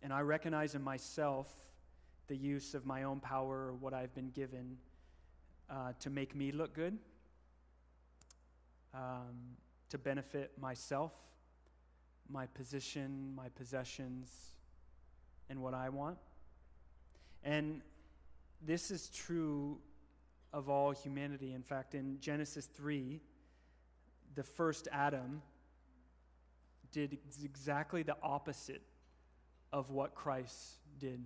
and 0.02 0.12
I 0.12 0.22
recognize 0.22 0.74
in 0.74 0.83
myself 0.83 1.46
the 2.26 2.37
use 2.37 2.74
of 2.74 2.85
my 2.85 3.04
own 3.04 3.20
power 3.20 3.68
or 3.68 3.74
what 3.74 3.94
I've 3.94 4.12
been 4.12 4.30
given 4.30 4.76
uh, 5.70 5.92
to 6.00 6.11
make 6.11 6.35
me 6.35 6.53
look 6.53 6.74
good, 6.74 6.98
um, 8.92 9.57
to 9.90 9.98
benefit 9.98 10.53
myself, 10.61 11.12
my 12.29 12.46
position, 12.46 13.33
my 13.35 13.48
possessions, 13.50 14.31
and 15.48 15.61
what 15.61 15.74
I 15.74 15.88
want. 15.88 16.18
And 17.42 17.83
this 18.64 18.90
is 18.90 19.09
true 19.09 19.79
of 20.53 20.68
all 20.68 20.92
humanity. 20.92 21.53
In 21.53 21.62
fact, 21.62 21.94
in 21.94 22.18
Genesis 22.20 22.66
3, 22.66 23.20
the 24.35 24.42
first 24.42 24.88
Adam 24.92 25.42
did 26.92 27.18
exactly 27.42 28.03
the 28.03 28.16
opposite 28.22 28.83
of 29.72 29.90
what 29.90 30.14
Christ 30.14 30.77
did. 30.98 31.24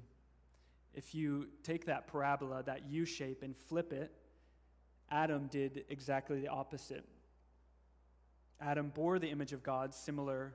If 0.94 1.14
you 1.14 1.48
take 1.62 1.84
that 1.86 2.06
parabola, 2.06 2.62
that 2.64 2.90
U 2.90 3.04
shape, 3.04 3.42
and 3.42 3.54
flip 3.54 3.92
it, 3.92 4.10
Adam 5.10 5.46
did 5.46 5.84
exactly 5.88 6.40
the 6.40 6.48
opposite. 6.48 7.04
Adam 8.60 8.90
bore 8.94 9.18
the 9.18 9.28
image 9.28 9.52
of 9.52 9.62
God, 9.62 9.94
similar 9.94 10.52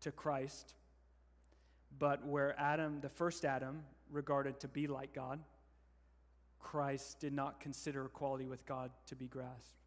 to 0.00 0.10
Christ, 0.10 0.74
but 1.98 2.26
where 2.26 2.58
Adam, 2.60 3.00
the 3.00 3.08
first 3.08 3.44
Adam, 3.44 3.82
regarded 4.10 4.60
to 4.60 4.68
be 4.68 4.86
like 4.86 5.14
God, 5.14 5.40
Christ 6.60 7.20
did 7.20 7.32
not 7.32 7.60
consider 7.60 8.06
equality 8.06 8.46
with 8.46 8.66
God 8.66 8.90
to 9.06 9.14
be 9.14 9.26
grasped. 9.26 9.78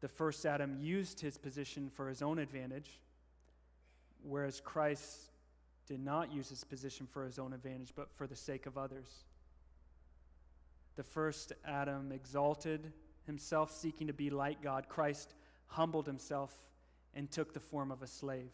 The 0.00 0.08
first 0.08 0.44
Adam 0.46 0.76
used 0.80 1.20
his 1.20 1.38
position 1.38 1.90
for 1.90 2.08
his 2.08 2.22
own 2.22 2.38
advantage, 2.38 3.00
whereas 4.22 4.60
Christ 4.60 5.30
did 5.86 6.00
not 6.00 6.32
use 6.32 6.48
his 6.50 6.62
position 6.62 7.06
for 7.06 7.24
his 7.24 7.38
own 7.38 7.52
advantage, 7.52 7.92
but 7.96 8.10
for 8.12 8.26
the 8.26 8.36
sake 8.36 8.66
of 8.66 8.76
others. 8.76 9.24
The 10.98 11.04
first 11.04 11.52
Adam 11.64 12.10
exalted 12.10 12.92
himself, 13.24 13.70
seeking 13.70 14.08
to 14.08 14.12
be 14.12 14.30
like 14.30 14.60
God. 14.60 14.88
Christ 14.88 15.32
humbled 15.68 16.08
himself 16.08 16.52
and 17.14 17.30
took 17.30 17.54
the 17.54 17.60
form 17.60 17.92
of 17.92 18.02
a 18.02 18.06
slave. 18.08 18.50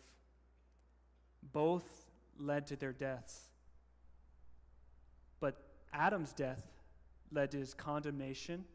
Both 1.54 2.10
led 2.38 2.66
to 2.66 2.76
their 2.76 2.92
deaths. 2.92 3.48
But 5.40 5.56
Adam's 5.94 6.34
death 6.34 6.60
led 7.32 7.50
to 7.52 7.56
his 7.56 7.72
condemnation, 7.72 8.66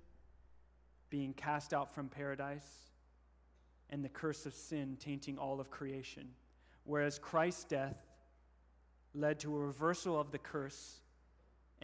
being 1.11 1.33
cast 1.33 1.71
out 1.71 1.93
from 1.93 2.09
paradise, 2.09 2.89
and 3.91 4.03
the 4.03 4.09
curse 4.09 4.47
of 4.47 4.55
sin 4.55 4.97
tainting 4.99 5.37
all 5.37 5.59
of 5.59 5.69
creation. 5.69 6.29
Whereas 6.85 7.19
Christ's 7.19 7.65
death 7.65 7.97
led 9.13 9.39
to 9.41 9.55
a 9.55 9.59
reversal 9.59 10.19
of 10.19 10.31
the 10.31 10.39
curse 10.39 11.01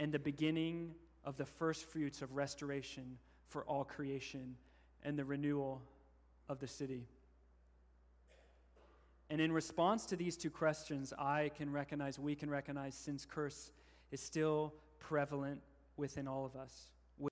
and 0.00 0.10
the 0.10 0.18
beginning 0.18 0.96
of 1.26 1.36
the 1.36 1.44
first 1.44 1.84
fruits 1.84 2.22
of 2.22 2.34
restoration 2.36 3.18
for 3.48 3.64
all 3.64 3.84
creation 3.84 4.56
and 5.02 5.18
the 5.18 5.24
renewal 5.24 5.82
of 6.48 6.60
the 6.60 6.68
city. 6.68 7.04
And 9.28 9.40
in 9.40 9.50
response 9.50 10.06
to 10.06 10.16
these 10.16 10.36
two 10.36 10.50
questions, 10.50 11.12
I 11.18 11.50
can 11.56 11.72
recognize, 11.72 12.18
we 12.18 12.36
can 12.36 12.48
recognize, 12.48 12.94
sin's 12.94 13.26
curse 13.26 13.72
is 14.12 14.20
still 14.20 14.72
prevalent 15.00 15.60
within 15.96 16.28
all 16.28 16.46
of 16.46 16.54
us. 16.54 16.90